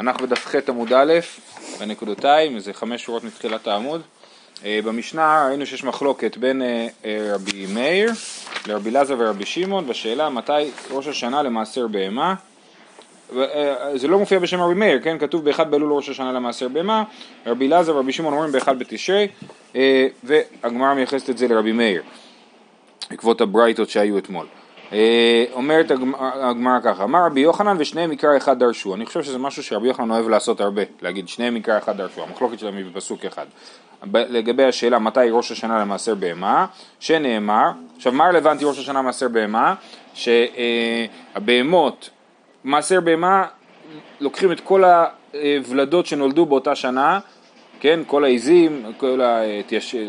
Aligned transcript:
אנחנו 0.00 0.26
בדף 0.26 0.46
ח' 0.46 0.54
עמוד 0.68 0.92
א', 0.92 1.12
בנקודותיים, 1.80 2.56
איזה 2.56 2.72
חמש 2.72 3.04
שורות 3.04 3.24
מתחילת 3.24 3.66
העמוד. 3.66 4.02
אה, 4.64 4.80
במשנה 4.84 5.46
ראינו 5.48 5.66
שיש 5.66 5.84
מחלוקת 5.84 6.36
בין 6.36 6.62
אה, 6.62 6.86
אה, 7.04 7.34
רבי 7.34 7.66
מאיר 7.74 8.10
לרבי 8.66 8.90
אלעזר 8.90 9.14
ורבי 9.18 9.46
שמעון 9.46 9.86
בשאלה 9.86 10.28
מתי 10.30 10.52
ראש 10.90 11.06
השנה 11.06 11.42
למעשר 11.42 11.86
בהמה. 11.86 12.34
זה 13.94 14.08
לא 14.08 14.18
מופיע 14.18 14.38
בשם 14.38 14.60
רבי 14.60 14.74
מאיר, 14.74 15.00
כן? 15.02 15.18
כתוב 15.18 15.44
באחד 15.44 15.70
באלול 15.70 15.92
ראש 15.92 16.08
השנה 16.08 16.32
למעשר 16.32 16.68
בהמה, 16.68 17.04
רבי 17.46 17.66
אלעזר 17.66 17.96
ורבי 17.96 18.12
שמעון 18.12 18.34
אומרים 18.34 18.52
באחד 18.52 18.78
בתשרי, 18.78 19.28
והגמרא 20.24 20.94
מייחסת 20.94 21.30
את 21.30 21.38
זה 21.38 21.48
לרבי 21.48 21.72
מאיר, 21.72 22.02
בעקבות 23.10 23.40
הברייתות 23.40 23.90
שהיו 23.90 24.18
אתמול. 24.18 24.46
אה, 24.92 25.44
אומרת 25.52 25.90
הגמרא 26.40 26.80
ככה, 26.84 27.04
אמר 27.04 27.26
רבי 27.26 27.40
יוחנן 27.40 27.76
ושניהם 27.78 28.10
עיקר 28.10 28.36
אחד 28.36 28.58
דרשו. 28.58 28.94
אני 28.94 29.06
חושב 29.06 29.22
שזה 29.22 29.38
משהו 29.38 29.62
שרבי 29.62 29.88
יוחנן 29.88 30.10
אוהב 30.10 30.28
לעשות 30.28 30.60
הרבה, 30.60 30.82
להגיד 31.02 31.28
שניהם 31.28 31.54
עיקר 31.54 31.78
אחד 31.78 31.96
דרשו, 31.96 32.22
המחלוקת 32.22 32.58
שלהם 32.58 32.76
היא 32.76 32.84
בפסוק 32.92 33.24
אחד. 33.24 33.46
לגבי 34.12 34.64
השאלה 34.64 34.98
מתי 34.98 35.20
ראש 35.30 35.52
השנה 35.52 35.80
למעשר 35.80 36.14
בהמה, 36.14 36.66
שנאמר, 37.00 37.70
עכשיו 37.96 38.12
מה 38.12 38.24
רלוונטי 38.24 38.64
ראש 38.64 38.78
השנה 38.78 38.98
למעשר 38.98 39.28
בהמה? 39.28 39.74
שהבהמות, 40.14 42.10
מעשר 42.64 43.00
בהמה, 43.00 43.44
לוקחים 44.20 44.52
את 44.52 44.60
כל 44.60 44.84
הוולדות 45.32 46.06
שנולדו 46.06 46.46
באותה 46.46 46.74
שנה, 46.74 47.18
כן, 47.86 48.00
כל 48.06 48.24
העיזים, 48.24 48.82
כל 48.96 49.20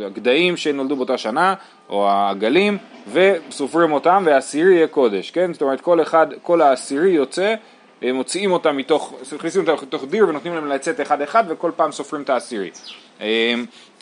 הגדיים 0.05 0.57
שנולדו 0.57 0.95
באותה 0.95 1.17
שנה, 1.17 1.53
או 1.89 2.09
העגלים, 2.09 2.77
וסופרים 3.11 3.91
אותם, 3.91 4.23
והעשירי 4.25 4.75
יהיה 4.75 4.87
קודש, 4.87 5.31
כן? 5.31 5.53
זאת 5.53 5.61
אומרת, 5.61 5.81
כל 5.81 6.01
אחד, 6.01 6.27
כל 6.41 6.61
העשירי 6.61 7.09
יוצא, 7.09 7.55
מוציאים 8.01 8.51
אותם 8.51 8.77
מתוך, 8.77 9.13
מכניסים 9.35 9.61
אותם 9.61 9.85
לתוך 9.85 10.05
דיר 10.05 10.27
ונותנים 10.29 10.55
להם 10.55 10.67
לצאת 10.67 11.01
אחד 11.01 11.21
אחד, 11.21 11.43
וכל 11.47 11.71
פעם 11.75 11.91
סופרים 11.91 12.21
את 12.21 12.29
העשירי. 12.29 12.69
אמ, 13.21 13.25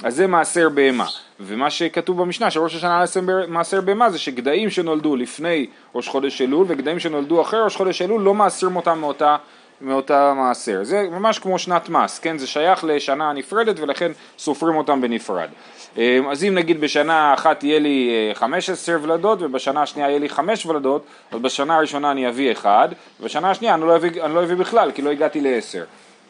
אז 0.03 0.15
זה 0.15 0.27
מעשר 0.27 0.69
בהמה. 0.69 1.05
ומה 1.39 1.69
שכתוב 1.69 2.21
במשנה, 2.21 2.51
שראש 2.51 2.75
השנה 2.75 3.03
מעשר 3.47 3.81
בהמה 3.81 4.09
זה 4.09 4.19
שגדיים 4.19 4.69
שנולדו 4.69 5.15
לפני 5.15 5.67
ראש 5.95 6.07
חודש 6.07 6.41
אלול, 6.41 6.65
וגדיים 6.69 6.99
שנולדו 6.99 7.41
אחרי 7.41 7.61
ראש 7.61 7.75
חודש 7.75 8.01
אלול, 8.01 8.21
לא 8.21 8.33
מעשרים 8.33 8.75
אותם 8.75 8.99
מאותה 8.99 9.35
מאותה 9.81 10.33
מעשר. 10.35 10.83
זה 10.83 11.07
ממש 11.11 11.39
כמו 11.39 11.59
שנת 11.59 11.89
מס, 11.89 12.19
כן? 12.19 12.37
זה 12.37 12.47
שייך 12.47 12.83
לשנה 12.83 13.33
נפרדת 13.33 13.79
ולכן 13.79 14.11
סופרים 14.37 14.75
אותם 14.75 15.01
בנפרד. 15.01 15.49
אה, 15.97 16.19
אז 16.31 16.43
אם 16.43 16.55
נגיד 16.55 16.81
בשנה 16.81 17.33
אחת 17.33 17.63
יהיה 17.63 17.79
לי 17.79 18.31
15 18.33 18.95
אה, 18.95 19.03
ולדות 19.03 19.41
ובשנה 19.41 19.81
השנייה 19.81 20.09
יהיה 20.09 20.19
לי 20.19 20.29
5 20.29 20.65
ולדות, 20.65 21.05
אז 21.31 21.39
בשנה 21.39 21.75
הראשונה 21.75 22.11
אני 22.11 22.29
אביא 22.29 22.51
אחד, 22.51 22.89
ובשנה 23.19 23.51
השנייה 23.51 23.73
אני 23.73 23.81
לא 23.81 23.95
אביא, 23.95 24.23
אני 24.23 24.35
לא 24.35 24.43
אביא 24.43 24.55
בכלל 24.55 24.91
כי 24.91 25.01
לא 25.01 25.09
הגעתי 25.09 25.41
לעשר. 25.41 25.83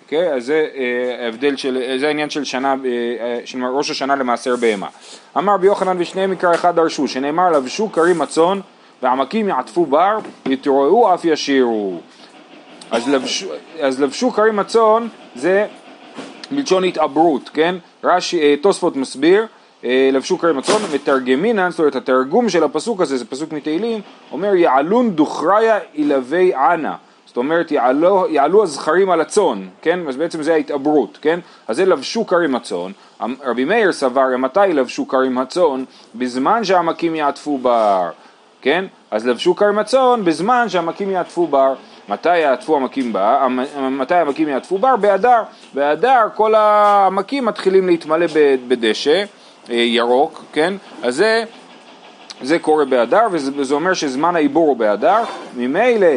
אוקיי? 0.03 0.33
אז 0.33 0.45
זה 0.45 0.67
אה, 0.75 1.25
ההבדל 1.25 1.55
של, 1.55 1.97
זה 1.99 2.07
העניין 2.07 2.29
של 2.29 2.43
שנה, 2.43 2.75
של 3.45 3.65
ראש 3.65 3.91
השנה 3.91 4.15
למעשר 4.15 4.55
בהמה. 4.55 4.87
אמר 5.37 5.57
ביוחנן 5.57 5.95
ושניהם 5.99 6.31
עיקר 6.31 6.55
אחד 6.55 6.75
דרשו, 6.75 7.07
שנאמר 7.07 7.51
לבשו 7.51 7.91
כרים 7.91 8.21
הצאן 8.21 8.59
ועמקים 9.01 9.49
יעטפו 9.49 9.85
בר, 9.85 10.17
יתרועו 10.45 11.13
אף 11.13 11.25
ישירו. 11.25 11.99
אז 12.91 13.09
לבשו, 13.09 13.47
אז 13.79 14.01
לבשו 14.01 14.31
כרים 14.31 14.59
הצאן 14.59 15.07
זה 15.35 15.67
מלשון 16.51 16.83
התעברות, 16.83 17.49
כן? 17.53 17.75
רש"י, 18.03 18.39
אה, 18.41 18.55
תוספות 18.61 18.95
מסביר, 18.95 19.45
אה, 19.83 20.09
לבשו 20.13 20.37
כרים 20.37 20.57
הצאן, 20.57 20.75
מתרגמינן, 20.93 21.69
זאת 21.69 21.79
אומרת 21.79 21.95
התרגום 21.95 22.49
של 22.49 22.63
הפסוק 22.63 23.01
הזה, 23.01 23.17
זה 23.17 23.25
פסוק 23.25 23.51
מתהילים, 23.51 24.01
אומר 24.31 24.55
יעלון 24.55 25.11
דוכריה 25.11 25.79
אילבי 25.95 26.53
ענה, 26.53 26.95
זאת 27.25 27.37
אומרת 27.37 27.71
יעלו, 27.71 28.25
יעלו 28.29 28.63
הזכרים 28.63 29.11
על 29.11 29.21
הצאן, 29.21 29.67
כן? 29.81 29.99
אז 30.07 30.17
בעצם 30.17 30.43
זה 30.43 30.53
ההתעברות, 30.53 31.17
כן? 31.21 31.39
אז 31.67 31.75
זה 31.75 31.85
לבשו 31.85 32.27
כרים 32.27 32.55
הצאן, 32.55 32.91
רבי 33.43 33.65
מאיר 33.65 33.91
סבר, 33.91 34.37
מתי 34.37 34.59
לבשו 34.73 35.07
כרים 35.07 35.37
הצאן? 35.37 35.83
בזמן 36.15 36.63
שהעמקים 36.63 37.15
יעטפו 37.15 37.57
בר, 37.57 38.09
כן? 38.61 38.85
אז 39.11 39.27
לבשו 39.27 39.55
כרים 39.55 39.79
הצאן 39.79 40.21
בזמן 40.23 40.69
שהעמקים 40.69 41.11
יעטפו 41.11 41.47
בר 41.47 41.73
מתי 42.09 42.37
יעטפו 42.37 42.75
המקים 42.75 43.13
בר? 43.13 43.47
מתי 43.91 44.15
המקים 44.15 44.47
יעטפו 44.47 44.77
בר? 44.77 44.95
באדר. 44.95 45.41
באדר 45.73 46.21
כל 46.35 46.55
העמקים 46.55 47.45
מתחילים 47.45 47.87
להתמלא 47.87 48.25
בדשא 48.67 49.23
אה, 49.69 49.75
ירוק, 49.75 50.43
כן? 50.53 50.73
אז 51.03 51.15
זה, 51.15 51.43
זה 52.41 52.59
קורה 52.59 52.85
באדר 52.85 53.27
וזה 53.31 53.73
אומר 53.73 53.93
שזמן 53.93 54.35
העיבור 54.35 54.67
הוא 54.67 54.77
באדר. 54.77 55.23
ממילא 55.57 56.07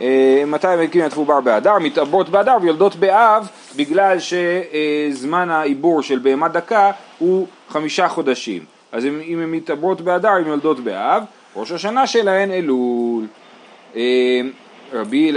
אה, 0.00 0.42
מתי 0.46 0.68
המקים 0.68 1.00
יעטפו 1.00 1.24
בר 1.24 1.40
באדר? 1.40 1.78
מתעברות 1.78 2.28
באדר 2.28 2.56
ויולדות 2.62 2.96
באב 2.96 3.48
בגלל 3.76 4.16
שזמן 4.18 5.50
העיבור 5.50 6.02
של 6.02 6.18
בהמה 6.18 6.48
דקה 6.48 6.90
הוא 7.18 7.46
חמישה 7.68 8.08
חודשים. 8.08 8.64
אז 8.92 9.04
אם 9.04 9.40
הן 9.42 9.50
מתעברות 9.50 10.00
באדר 10.00 10.28
הן 10.28 10.46
יולדות 10.46 10.80
באב. 10.80 11.22
ראש 11.56 11.72
השנה 11.72 12.06
שלהן 12.06 12.50
אלול. 12.50 13.26
רבי, 14.92 15.32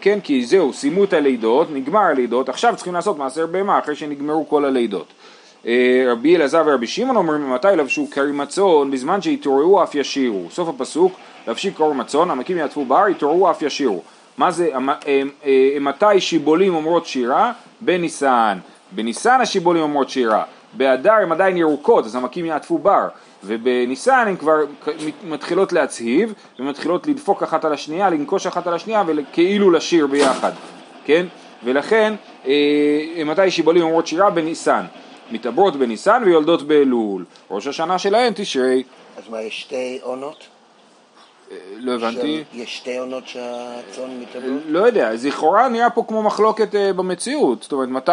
כן, 0.00 0.20
כי 0.20 0.46
זהו, 0.46 0.72
סיימו 0.72 1.04
את 1.04 1.12
הלידות, 1.12 1.68
נגמר 1.72 2.00
הלידות, 2.00 2.48
עכשיו 2.48 2.74
צריכים 2.76 2.94
לעשות 2.94 3.18
מעשר 3.18 3.46
בהמה 3.46 3.78
אחרי 3.78 3.96
שנגמרו 3.96 4.48
כל 4.48 4.64
הלידות. 4.64 5.06
אה, 5.66 6.04
רבי 6.08 6.36
אלעזר 6.36 6.62
ורבי 6.66 6.86
שמעון 6.86 7.16
אומרים, 7.16 7.50
מתי 7.50 7.68
לבשו 7.76 8.06
כרים 8.10 8.40
הצאן? 8.40 8.90
בזמן 8.90 9.22
שהתעוררו 9.22 9.82
אף 9.82 9.94
ישירו. 9.94 10.50
סוף 10.50 10.68
הפסוק, 10.68 11.12
לבשי 11.48 11.74
כרם 11.74 12.00
הצאן, 12.00 12.30
המקים 12.30 12.56
יעטפו 12.56 12.84
בר, 12.84 13.06
התעוררו 13.06 13.50
אף 13.50 13.62
ישירו. 13.62 14.02
מה 14.38 14.50
זה, 14.50 14.68
אה, 14.74 15.22
אה, 15.44 15.76
מתי 15.80 16.20
שיבולים 16.20 16.74
אומרות 16.74 17.06
שירה? 17.06 17.52
בניסן. 17.80 18.58
בניסן 18.92 19.40
השיבולים 19.40 19.82
אומרות 19.82 20.10
שירה. 20.10 20.42
באדר 20.76 21.12
הן 21.12 21.32
עדיין 21.32 21.56
ירוקות, 21.56 22.04
אז 22.04 22.14
המקים 22.14 22.44
יעטפו 22.44 22.78
בר. 22.78 23.08
ובניסן 23.44 24.24
הן 24.26 24.36
כבר 24.36 24.56
מתחילות 25.24 25.72
להצהיב 25.72 26.34
ומתחילות 26.58 27.06
לדפוק 27.06 27.42
אחת 27.42 27.64
על 27.64 27.72
השנייה, 27.72 28.10
לנקוש 28.10 28.46
אחת 28.46 28.66
על 28.66 28.74
השנייה 28.74 29.02
וכאילו 29.06 29.70
לשיר 29.70 30.06
ביחד, 30.06 30.52
כן? 31.04 31.26
ולכן 31.64 32.14
אה, 32.46 33.22
מתי 33.26 33.50
שיבולים 33.50 33.82
אומרות 33.82 34.06
שירה 34.06 34.30
בניסן, 34.30 34.84
מתעברות 35.30 35.76
בניסן 35.76 36.22
ויולדות 36.26 36.62
באלול, 36.62 37.24
ראש 37.50 37.66
השנה 37.66 37.98
שלהן 37.98 38.32
תשרי. 38.36 38.82
אז 39.18 39.30
מה, 39.30 39.42
יש 39.42 39.60
שתי 39.60 39.98
עונות? 40.02 40.55
לא 41.76 41.92
הבנתי. 41.94 42.44
יש 42.54 42.76
שתי 42.76 42.98
עונות 42.98 43.26
שהצאן 43.26 44.20
מתאבדות? 44.20 44.62
לא 44.68 44.78
יודע, 44.78 45.10
לכאורה 45.24 45.68
נראה 45.68 45.90
פה 45.90 46.04
כמו 46.08 46.22
מחלוקת 46.22 46.74
אה, 46.74 46.92
במציאות, 46.92 47.62
זאת 47.62 47.72
אומרת 47.72 47.88
מתי... 47.88 48.12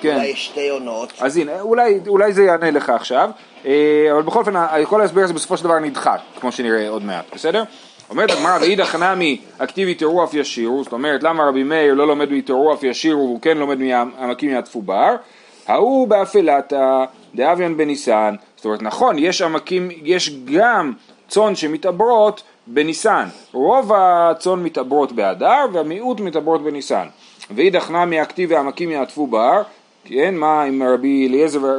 כן. 0.00 0.14
אולי 0.14 0.26
יש 0.26 0.46
שתי 0.46 0.68
עונות. 0.68 1.12
אז 1.20 1.36
הנה, 1.36 1.60
אולי, 1.60 2.00
אולי 2.08 2.32
זה 2.32 2.44
יענה 2.44 2.70
לך 2.70 2.90
עכשיו, 2.90 3.30
אה, 3.66 4.08
אבל 4.12 4.22
בכל 4.22 4.38
אופן, 4.38 4.54
כל 4.84 5.00
ההסבר 5.00 5.20
הזה 5.20 5.32
בסופו 5.32 5.56
של 5.56 5.64
דבר 5.64 5.78
נדחק, 5.78 6.18
כמו 6.40 6.52
שנראה 6.52 6.88
עוד 6.88 7.04
מעט, 7.04 7.24
בסדר? 7.34 7.64
אומרת 8.10 8.30
הגמרא, 8.30 8.58
ואידך 8.60 8.94
נמי 8.94 9.40
אקטיבי 9.58 9.94
אף 10.24 10.34
ישירו, 10.34 10.84
זאת 10.84 10.92
אומרת, 10.92 11.22
למה 11.22 11.48
רבי 11.48 11.62
מאיר 11.62 11.94
לא 11.94 12.06
לומד 12.06 12.28
אף 12.74 12.82
ישירו, 12.82 13.20
והוא 13.20 13.40
כן 13.40 13.58
לומד 13.58 13.78
מהעמקים 13.78 14.50
יעטפו 14.50 14.82
בר? 14.82 15.16
ההוא 15.66 16.08
באפלתא 16.08 17.04
דאביון 17.34 17.76
בניסן, 17.76 18.34
זאת 18.56 18.64
אומרת, 18.64 18.82
נכון, 18.82 19.18
יש 19.18 19.42
עמקים, 19.42 19.88
יש 20.02 20.30
גם 20.54 20.92
צאן 21.28 21.56
שמתעברות 21.56 22.42
בניסן. 22.66 23.28
רוב 23.52 23.92
הצאן 23.94 24.62
מתעברות 24.62 25.12
באדר 25.12 25.64
והמיעוט 25.72 26.20
מתעברות 26.20 26.62
בניסן. 26.62 27.06
ואידך 27.50 27.90
נמי 27.90 28.20
הכתיב 28.20 28.50
והעמקים 28.52 28.90
יעטפו 28.90 29.26
בר, 29.26 29.62
כן, 30.04 30.34
מה 30.34 30.62
עם 30.62 30.82
רבי 30.82 31.28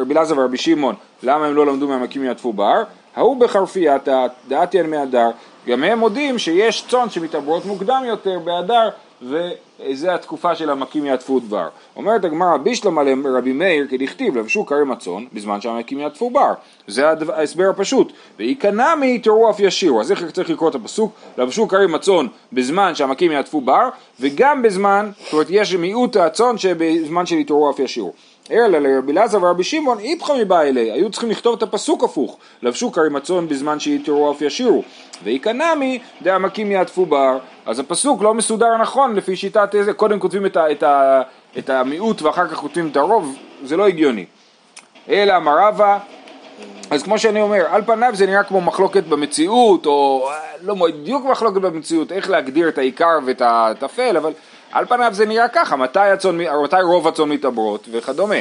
אלעזר 0.10 0.40
ורבי 0.40 0.58
שמעון, 0.58 0.96
למה 1.24 1.46
הם 1.46 1.56
לא 1.56 1.66
למדו 1.66 1.88
מהעמקים 1.88 2.24
יעטפו 2.24 2.54
בר? 2.54 2.84
ההוא 3.16 3.38
בחרפייתא 3.38 4.28
דעתיין 4.48 4.90
מאדר, 4.90 5.30
גם 5.68 5.84
הם 5.84 6.00
מודים 6.00 6.38
שיש 6.38 6.86
צאן 6.90 7.10
שמתעברות 7.10 7.66
מוקדם 7.66 8.04
יותר 8.06 8.40
באדר 8.40 8.90
וזה 9.80 10.14
התקופה 10.14 10.56
של 10.56 10.70
המקים 10.70 11.06
יעטפו 11.06 11.40
דבר. 11.40 11.68
אומרת 11.96 12.26
הגמרא 12.26 12.58
בישלמה 12.58 13.04
לרבי 13.04 13.54
מאיר 13.54 13.88
כדכתיב 13.90 14.38
לבשו 14.38 14.66
כרם 14.66 14.92
הצאן 14.92 15.26
בזמן 15.34 15.62
שהמקים 15.62 16.00
יעטפו 16.00 16.30
בר. 16.30 16.54
זה 16.88 17.10
ההסבר 17.10 17.70
הפשוט. 17.70 18.14
ויקנא 18.40 18.96
מיתרו 18.96 19.50
אף 19.50 19.60
ישירו. 19.60 20.02
אז 20.02 20.12
איך 20.12 20.32
צריך 20.32 20.50
לקרוא 20.50 20.70
את 20.70 20.76
הפסוק? 20.76 21.12
לבשו 21.38 21.68
כרם 21.68 21.96
הצאן 21.96 22.28
בזמן 22.54 22.96
שהמקים 22.96 23.32
יעטפו 23.32 23.62
בר 23.62 23.90
וגם 24.20 24.62
בזמן, 24.62 25.12
זאת 25.24 25.34
אומרת 25.34 25.48
יש 25.50 25.74
מיעוט 25.74 26.16
הצאן 26.16 26.58
שבזמן 26.58 27.26
של 27.26 27.36
יתרו 27.36 27.72
אף 27.72 27.80
ישירו. 27.80 28.14
אלא 28.52 28.80
לרבי 28.80 29.12
אלעזר 29.12 29.44
ורבי 29.44 29.64
שמעון 29.64 30.00
איפכא 30.00 30.34
מבא 30.34 30.62
אלי, 30.62 30.92
היו 30.92 31.12
צריכים 31.12 31.30
לכתוב 31.30 31.56
את 31.56 31.64
הפסוק 31.64 32.04
הפוך, 32.04 32.38
לבשו 32.62 32.92
כרים 32.92 33.16
הצאן 33.16 33.48
בזמן 33.48 33.80
שיתרו 33.80 34.32
אף 34.32 34.42
ישירו, 34.42 34.84
ויקנמי 35.24 36.00
דעמקים 36.22 36.72
יעטפו 36.72 37.06
בר, 37.06 37.38
אז 37.66 37.80
הפסוק 37.80 38.22
לא 38.22 38.34
מסודר 38.34 38.78
נכון 38.78 39.16
לפי 39.16 39.36
שיטת 39.36 39.76
איזה, 39.76 39.94
קודם 39.94 40.20
כותבים 40.20 40.46
את, 40.46 40.58
ה, 40.58 40.72
את, 40.72 40.84
ה, 40.84 41.22
את 41.58 41.70
המיעוט 41.70 42.22
ואחר 42.22 42.48
כך 42.48 42.56
כותבים 42.58 42.88
את 42.88 42.98
הרוב, 42.98 43.36
זה 43.64 43.78
לא 43.78 43.88
הגיוני. 43.88 44.26
אלא 45.10 45.38
אמר 45.38 45.68
רבא, 45.68 45.98
אז 46.90 47.04
כמו 47.04 47.20
שאני 47.20 47.42
אומר, 47.42 47.66
על 47.70 47.82
פניו 47.86 48.12
זה 48.14 48.26
נראה 48.26 48.44
כמו 48.44 48.62
מחלוקת 48.62 49.04
במציאות, 49.04 49.86
או 49.86 50.30
לא 50.62 50.74
בדיוק 50.74 51.26
מחלוקת 51.26 51.62
במציאות, 51.62 52.12
איך 52.12 52.30
להגדיר 52.30 52.70
את 52.70 52.78
העיקר 52.78 53.20
ואת 53.26 53.42
הטפל, 53.46 54.18
אבל 54.18 54.32
על 54.72 54.86
פניו 54.86 55.14
זה 55.14 55.26
נראה 55.26 55.48
ככה, 55.48 55.76
מתי, 55.76 56.00
הצאן, 56.00 56.38
מתי 56.64 56.76
רוב 56.82 57.08
הצאן 57.08 57.30
מתעברות 57.30 57.88
וכדומה. 57.92 58.36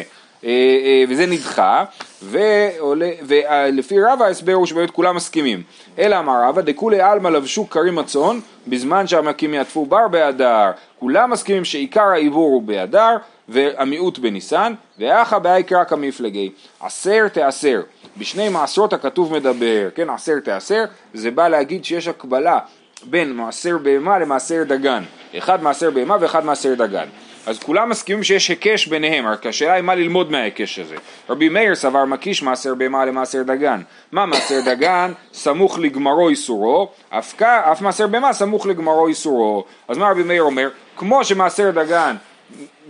אה, 0.45 0.51
אה, 0.85 1.05
וזה 1.09 1.27
נדחה, 1.27 1.85
ולפי 2.23 4.01
רבא 4.01 4.25
ההסבר 4.25 4.53
הוא 4.53 4.67
שבאמת 4.67 4.91
כולם 4.91 5.17
מסכימים. 5.17 5.63
אלא 5.99 6.19
אמר 6.19 6.43
רבא, 6.49 6.63
דכולי 6.63 7.01
עלמא 7.01 7.29
לבשו 7.29 7.71
כרים 7.71 7.99
הצאן, 7.99 8.39
בזמן 8.67 9.07
שהמקים 9.07 9.55
יעטפו 9.55 9.87
בר 9.87 10.09
באדר. 10.09 10.71
כולם 11.01 11.31
מסכימים 11.31 11.65
שעיקר 11.65 12.05
העיבור 12.05 12.49
הוא 12.49 12.63
באדר, 12.63 13.17
והמיעוט 13.49 14.19
בניסן, 14.19 14.73
ואחא 14.99 15.39
בעיקרא 15.39 15.85
כמפלגי. 15.85 16.51
עשר 16.81 17.29
תעשר. 17.29 17.81
בשני 18.17 18.49
מעשרות 18.49 18.93
הכתוב 18.93 19.33
מדבר, 19.33 19.89
כן, 19.95 20.11
עשר 20.11 20.41
תעשר, 20.45 20.85
זה 21.15 21.31
בא 21.31 21.49
להגיד 21.49 21.85
שיש 21.85 22.09
הקבלה 22.09 22.59
בין 23.03 23.33
מעשר 23.33 23.79
בהמה 23.79 24.19
למעשר 24.19 24.63
דגן. 24.67 25.03
אחד 25.39 25.63
מעשר 25.63 25.91
בהמה 25.91 26.17
ואחד 26.21 26.45
מעשר 26.45 26.75
דגן. 26.75 27.07
אז 27.47 27.59
כולם 27.59 27.89
מסכימים 27.89 28.23
שיש 28.23 28.49
היקש 28.49 28.87
ביניהם, 28.87 29.27
רק 29.27 29.47
השאלה 29.47 29.73
היא 29.73 29.83
מה 29.83 29.95
ללמוד 29.95 30.31
מההיקש 30.31 30.79
הזה. 30.79 30.97
רבי 31.31 31.49
מאיר 31.49 31.75
סבר 31.75 32.05
מקיש 32.05 32.43
מעשר 32.43 32.75
בהמה 32.75 33.05
למעשר 33.05 33.43
דגן. 33.43 33.81
מה 34.13 34.27
מעשר 34.27 34.61
דגן? 34.65 35.13
סמוך 35.33 35.79
לגמרו 35.79 36.29
איסורו, 36.29 36.89
אף, 37.11 37.43
אף 37.43 37.81
מעשר 37.81 38.07
בהמה 38.07 38.33
סמוך 38.33 38.67
לגמרו 38.67 39.07
איסורו. 39.07 39.65
אז 39.89 39.99
מה 39.99 40.11
רבי 40.11 40.23
מאיר 40.23 40.43
אומר? 40.43 40.69
כמו 40.97 41.25
שמעשר 41.25 41.71
דגן 41.71 42.17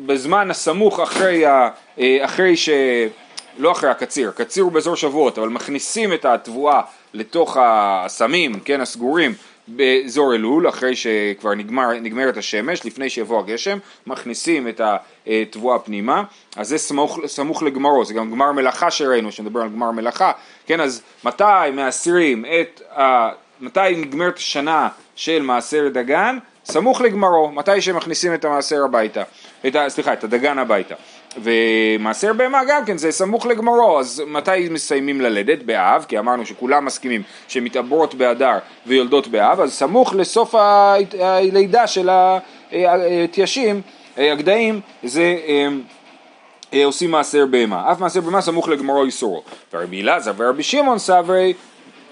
בזמן 0.07 0.51
הסמוך 0.51 1.01
אחרי, 1.01 1.47
ה, 1.47 1.69
אה, 1.99 2.19
אחרי 2.25 2.57
ש... 2.57 2.69
לא 3.59 3.73
אחרי 3.73 3.91
הקציר, 3.91 4.29
הקציר 4.29 4.65
הוא 4.65 4.73
באזור 4.73 4.97
שבועות, 4.97 5.39
אבל 5.39 5.49
מכניסים 5.49 6.13
את 6.13 6.25
התבואה 6.25 6.81
לתוך 7.15 7.57
הסמים, 7.61 8.61
כן, 8.61 8.81
הסגורים, 8.81 9.35
באזור 9.69 10.35
אלול, 10.35 10.69
אחרי 10.69 10.97
שכבר 10.97 11.55
נגמר, 11.55 11.93
נגמרת 12.01 12.37
השמש, 12.37 12.85
לפני 12.85 13.11
שיבוא 13.11 13.41
הגשם, 13.41 13.79
מכניסים 14.07 14.69
את 14.69 14.81
התבואה 15.27 15.79
פנימה, 15.79 16.23
אז 16.57 16.69
זה 16.69 16.79
סמוך, 16.79 17.19
סמוך 17.27 17.63
לגמרו, 17.63 18.05
זה 18.05 18.15
גם 18.15 18.31
גמר 18.31 18.53
מלאכה 18.53 18.91
שראינו, 18.91 19.33
שנדבר 19.33 19.61
על 19.61 19.69
גמר 19.69 19.91
מלאכה, 19.91 20.33
כן, 20.67 20.81
אז 20.81 21.03
מתי 21.25 21.45
מאסרים 21.73 22.45
את, 22.61 22.83
ה, 22.99 23.29
מתי 23.61 23.81
נגמרת 23.97 24.37
השנה 24.37 24.89
של 25.17 25.43
מעשר 25.43 25.89
דגן? 25.89 26.39
סמוך 26.65 27.01
לגמרו, 27.01 27.53
מתי 27.53 27.81
שמכניסים 27.81 28.35
את 28.35 28.45
המעשר 28.45 28.85
הביתה, 28.85 29.23
את 29.67 29.77
ה, 29.77 29.89
סליחה, 29.89 30.13
את 30.13 30.25
הדגן 30.25 30.59
הביתה. 30.59 30.95
ומעשר 31.43 32.33
בהמה 32.33 32.61
גם 32.69 32.85
כן 32.85 32.99
זה 32.99 33.11
סמוך 33.11 33.47
לגמרו, 33.47 34.01
אז 34.01 34.23
מתי 34.27 34.69
מסיימים 34.71 35.21
ללדת? 35.21 35.63
באב, 35.63 36.05
כי 36.09 36.19
אמרנו 36.19 36.47
שכולם 36.47 36.85
מסכימים 36.85 37.23
שמתעברות 37.49 38.15
באדר 38.15 38.59
ויולדות 38.87 39.29
באב, 39.29 39.61
אז 39.61 39.73
סמוך 39.73 40.15
לסוף 40.15 40.55
הלידה 41.21 41.87
של 41.87 42.09
התיישים, 43.25 43.81
הגדיים, 44.17 44.81
זה 45.03 45.37
אה, 45.47 45.69
אה, 46.75 46.85
עושים 46.85 47.11
מעשר 47.11 47.47
בהמה. 47.47 47.93
אף 47.93 48.01
מעשר 48.01 48.21
בהמה 48.21 48.41
סמוך 48.41 48.69
לגמרו 48.69 49.05
איסורו. 49.05 49.43
ורבי 49.73 50.03
אלעזר 50.03 50.33
ורבי 50.37 50.63
שמעון 50.63 50.99
סברי 50.99 51.55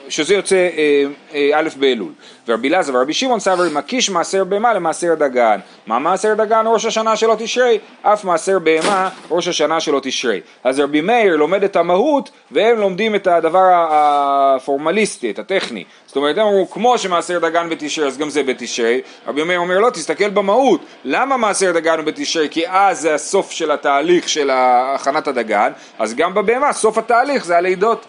שזה 0.08 0.34
יוצא 0.34 0.56
אה, 0.56 1.04
אה, 1.34 1.50
א' 1.54 1.68
באלול. 1.76 2.12
ורבי 2.48 2.68
אלעזר 2.68 2.94
ורבי 2.94 3.12
שמעון 3.12 3.40
סברי 3.40 3.68
מקיש 3.72 4.10
מעשר 4.10 4.44
בהמה 4.44 4.74
למעשר 4.74 5.14
דגן. 5.14 5.60
מה 5.86 5.98
מעשר 5.98 6.34
דגן? 6.34 6.64
ראש 6.66 6.84
השנה 6.84 7.16
שלו 7.16 7.34
תשרי. 7.38 7.78
אף 8.02 8.24
מעשר 8.24 8.58
בהמה 8.58 9.08
ראש 9.30 9.48
השנה 9.48 9.80
שלו 9.80 10.00
תשרי. 10.02 10.40
אז 10.64 10.80
רבי 10.80 11.00
מאיר 11.00 11.36
לומד 11.36 11.64
את 11.64 11.76
המהות 11.76 12.30
והם 12.50 12.76
לומדים 12.76 13.14
את 13.14 13.26
הדבר 13.26 13.70
הפורמליסטי, 13.72 15.30
את 15.30 15.38
הטכני. 15.38 15.84
זאת 16.06 16.16
אומרת, 16.16 16.38
הם 16.38 16.46
אמרו, 16.46 16.70
כמו 16.70 16.98
שמעשר 16.98 17.38
דגן 17.38 17.68
בתשרי, 17.68 18.06
אז 18.06 18.18
גם 18.18 18.30
זה 18.30 18.42
בתשרי. 18.42 19.00
רבי 19.26 19.44
מאיר 19.44 19.58
אומר, 19.58 19.78
לא, 19.78 19.90
תסתכל 19.90 20.30
במהות. 20.30 20.80
למה 21.04 21.36
מעשר 21.36 21.72
דגן 21.72 21.98
הוא 21.98 22.04
בתשרי? 22.04 22.48
כי 22.50 22.68
אז 22.68 23.00
זה 23.00 23.14
הסוף 23.14 23.50
של 23.50 23.70
התהליך 23.70 24.28
של 24.28 24.50
הכנת 24.52 25.28
הדגן, 25.28 25.72
אז 25.98 26.14
גם 26.14 26.34
בבהמה, 26.34 26.72
סוף 26.72 26.98
התהליך 26.98 27.44
זה 27.44 27.56
הלידות. 27.56 28.06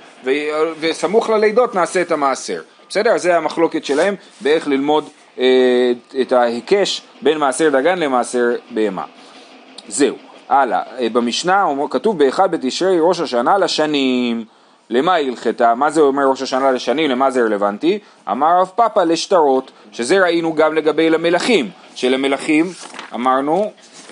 וסמוך 0.79 1.29
ללידות 1.29 1.75
נעשה 1.75 1.84
את 2.01 2.11
המעשר. 2.11 2.61
בסדר? 2.89 3.17
זה 3.17 3.37
המחלוקת 3.37 3.85
שלהם 3.85 4.15
באיך 4.41 4.67
ללמוד 4.67 5.09
אה, 5.39 5.91
את 6.21 6.31
ההיקש 6.31 7.01
בין 7.21 7.37
מעשר 7.37 7.69
דגן 7.69 7.99
למעשר 7.99 8.55
בהמה. 8.71 9.03
זהו. 9.87 10.15
הלאה. 10.49 10.81
אה, 10.99 11.09
במשנה 11.09 11.65
כתוב 11.89 12.19
באחד 12.19 12.51
בתשרי 12.51 12.97
ראש 12.99 13.19
השנה 13.19 13.57
לשנים. 13.57 14.45
למה 14.89 15.13
היא 15.13 15.29
הלכתה? 15.29 15.75
מה 15.75 15.89
זה 15.89 16.01
אומר 16.01 16.25
ראש 16.25 16.41
השנה 16.41 16.71
לשנים? 16.71 17.09
למה 17.09 17.31
זה 17.31 17.41
רלוונטי? 17.41 17.99
אמר 18.31 18.59
רב 18.61 18.71
פאפא 18.75 18.99
לשטרות, 18.99 19.71
שזה 19.91 20.23
ראינו 20.23 20.53
גם 20.53 20.75
לגבי 20.75 21.09
למלכים. 21.09 21.69
שלמלכים, 21.95 22.65
אמרנו, 23.13 23.71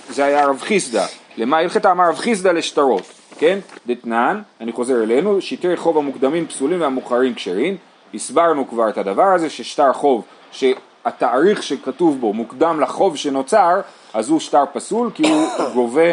זה 0.10 0.26
היה 0.26 0.46
רב 0.46 0.62
חיסדא. 0.62 1.06
למה 1.38 1.58
הלכתה? 1.58 1.92
אמר 1.92 2.10
רב 2.10 2.16
חיסדא 2.16 2.52
לשטרות. 2.52 3.04
כן? 3.40 3.60
דתנן, 3.88 4.42
אני 4.62 4.72
חוזר 4.72 5.04
אלינו, 5.04 5.42
שטרי 5.42 5.78
חוב 5.78 5.98
המוקדמים 5.98 6.48
פסולים 6.48 6.82
והמאוחרים 6.82 7.34
כשרים. 7.34 7.78
הסברנו 8.14 8.68
כבר 8.68 8.90
את 8.90 8.98
הדבר 8.98 9.24
הזה 9.36 9.50
ששטר 9.50 9.94
חוב, 9.94 10.24
שהתאריך 10.52 11.64
שכתוב 11.64 12.20
בו 12.20 12.34
מוקדם 12.34 12.80
לחוב 12.80 13.18
שנוצר, 13.18 13.82
אז 14.14 14.30
הוא 14.30 14.40
שטר 14.40 14.64
פסול 14.74 15.12
כי 15.14 15.24
הוא 15.30 15.48
גובה 15.74 16.12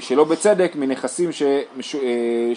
שלא 0.00 0.24
בצדק 0.24 0.72
מנכסים, 0.74 1.32
ש... 1.32 1.42
אה, 1.42 2.52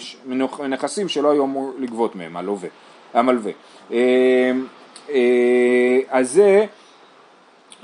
מנכסים 0.58 1.08
שלא 1.08 1.30
היו 1.30 1.44
אמור 1.44 1.72
לגבות 1.78 2.16
מהם, 2.16 2.36
הלווה, 2.36 2.68
המלווה. 3.14 3.52
אה, 3.92 3.96
אה, 5.10 5.98
אז 6.08 6.30
זה 6.30 6.64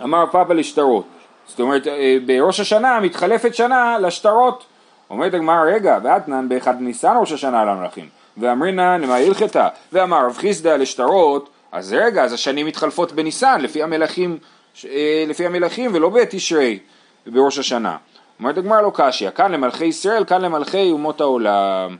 אמר 0.02 0.24
פאפה 0.32 0.54
לשטרות. 0.54 1.06
זאת 1.46 1.60
אומרת, 1.60 1.86
בראש 2.26 2.60
השנה 2.60 3.00
מתחלפת 3.00 3.54
שנה 3.54 3.98
לשטרות. 3.98 4.64
אומרת 5.12 5.34
הגמרא, 5.34 5.64
רגע, 5.64 5.98
ואתנן 6.02 6.48
באחד 6.48 6.80
ניסן 6.80 7.14
ראש 7.20 7.32
השנה 7.32 7.64
למלכים. 7.64 8.08
ואמרינן 8.36 9.00
למה 9.00 9.16
הלכתה? 9.16 9.68
ואמר 9.92 10.26
רב 10.26 10.36
חיסדא 10.36 10.76
לשטרות, 10.76 11.48
אז 11.72 11.92
רגע, 11.92 12.24
אז 12.24 12.32
השנים 12.32 12.66
מתחלפות 12.66 13.12
בניסן, 13.12 13.60
לפי 13.60 13.82
המלכים, 13.82 14.38
אה, 14.84 15.24
לפי 15.28 15.46
המלכים 15.46 15.90
ולא 15.94 16.08
בתשרי, 16.08 16.78
בראש 17.26 17.58
השנה. 17.58 17.96
אומרת 18.38 18.58
הגמרא 18.58 18.80
לא 18.80 18.92
קשיא, 18.94 19.30
כאן 19.30 19.52
למלכי 19.52 19.84
ישראל, 19.84 20.24
כאן 20.24 20.42
למלכי 20.42 20.90
אומות 20.90 21.20
העולם. 21.20 21.96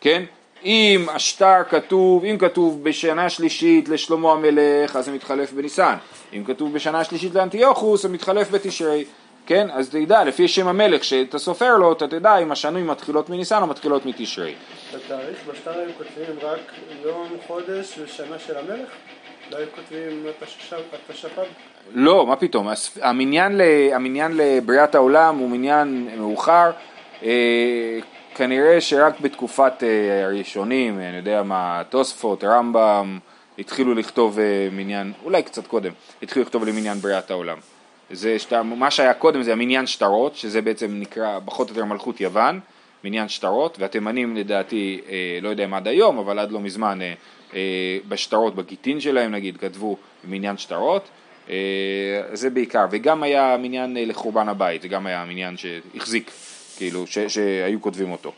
כן? 0.00 0.22
אם 0.64 1.06
השטר 1.12 1.62
כתוב, 1.70 2.24
אם 2.24 2.36
כתוב 2.38 2.84
בשנה 2.84 3.30
שלישית 3.30 3.88
לשלמה 3.88 4.32
המלך, 4.32 4.96
אז 4.96 5.04
זה 5.04 5.12
מתחלף 5.12 5.52
בניסן. 5.52 5.94
אם 6.32 6.44
כתוב 6.44 6.72
בשנה 6.72 7.04
שלישית 7.04 7.34
לאנטיוכוס, 7.34 8.02
זה 8.02 8.08
מתחלף 8.08 8.50
בתשרי. 8.50 9.04
כן? 9.46 9.66
אז 9.70 9.90
תדע, 9.90 10.24
לפי 10.24 10.48
שם 10.48 10.68
המלך 10.68 11.04
שאתה 11.04 11.38
סופר 11.38 11.76
לו, 11.76 11.92
אתה 11.92 12.08
תדע 12.08 12.38
אם 12.38 12.52
השנים 12.52 12.86
מתחילות 12.86 13.30
מניסן 13.30 13.62
או 13.62 13.66
מתחילות 13.66 14.06
מתשרי. 14.06 14.54
בתאריך 14.94 15.38
בשטר 15.50 15.78
היו 15.78 15.90
כותבים 15.98 16.36
רק 16.42 16.72
יום, 17.04 17.28
חודש 17.46 17.98
ושנה 17.98 18.38
של 18.38 18.56
המלך? 18.58 18.88
לא 19.52 19.56
היו 19.56 19.66
כותבים 19.74 20.26
התשפ"ב? 21.10 21.42
לא, 21.94 22.26
מה 22.26 22.36
פתאום, 22.36 22.68
המניין, 23.00 23.58
ל, 23.58 23.62
המניין 23.92 24.32
לבריאת 24.36 24.94
העולם 24.94 25.38
הוא 25.38 25.50
מניין 25.50 26.08
מאוחר, 26.18 26.70
אה, 27.22 27.98
כנראה 28.34 28.80
שרק 28.80 29.20
בתקופת 29.20 29.82
אה, 29.82 30.24
הראשונים, 30.24 31.00
אני 31.00 31.16
יודע 31.16 31.42
מה, 31.42 31.82
תוספות, 31.88 32.44
רמב"ם, 32.44 33.18
התחילו 33.58 33.94
לכתוב 33.94 34.38
אה, 34.38 34.68
מניין, 34.72 35.12
אולי 35.24 35.42
קצת 35.42 35.66
קודם, 35.66 35.92
התחילו 36.22 36.44
לכתוב 36.44 36.64
למניין 36.64 36.98
בריאת 36.98 37.30
העולם. 37.30 37.58
זה 38.10 38.38
שטר, 38.38 38.62
מה 38.62 38.90
שהיה 38.90 39.14
קודם 39.14 39.42
זה 39.42 39.52
המניין 39.52 39.86
שטרות, 39.86 40.36
שזה 40.36 40.62
בעצם 40.62 41.00
נקרא 41.00 41.38
פחות 41.44 41.70
או 41.70 41.74
יותר 41.74 41.84
מלכות 41.84 42.20
יוון, 42.20 42.60
מניין 43.04 43.28
שטרות, 43.28 43.76
והתימנים 43.80 44.36
לדעתי, 44.36 45.00
אה, 45.08 45.38
לא 45.42 45.48
יודע 45.48 45.64
אם 45.64 45.74
עד 45.74 45.88
היום, 45.88 46.18
אבל 46.18 46.38
עד 46.38 46.52
לא 46.52 46.60
מזמן, 46.60 47.02
אה, 47.02 47.14
אה, 47.54 47.98
בשטרות, 48.08 48.54
בגיטין 48.54 49.00
שלהם 49.00 49.32
נגיד, 49.32 49.56
כתבו 49.56 49.96
מניין 50.24 50.56
שטרות, 50.56 51.08
אה, 51.50 51.54
זה 52.32 52.50
בעיקר, 52.50 52.86
וגם 52.90 53.22
היה 53.22 53.56
מניין 53.56 53.96
אה, 53.96 54.04
לחורבן 54.04 54.48
הבית, 54.48 54.82
זה 54.82 54.88
גם 54.88 55.06
היה 55.06 55.24
מניין 55.24 55.56
שהחזיק, 55.56 56.30
כאילו, 56.76 57.06
ש, 57.06 57.18
שהיו 57.18 57.80
כותבים 57.82 58.12
אותו. 58.12 58.32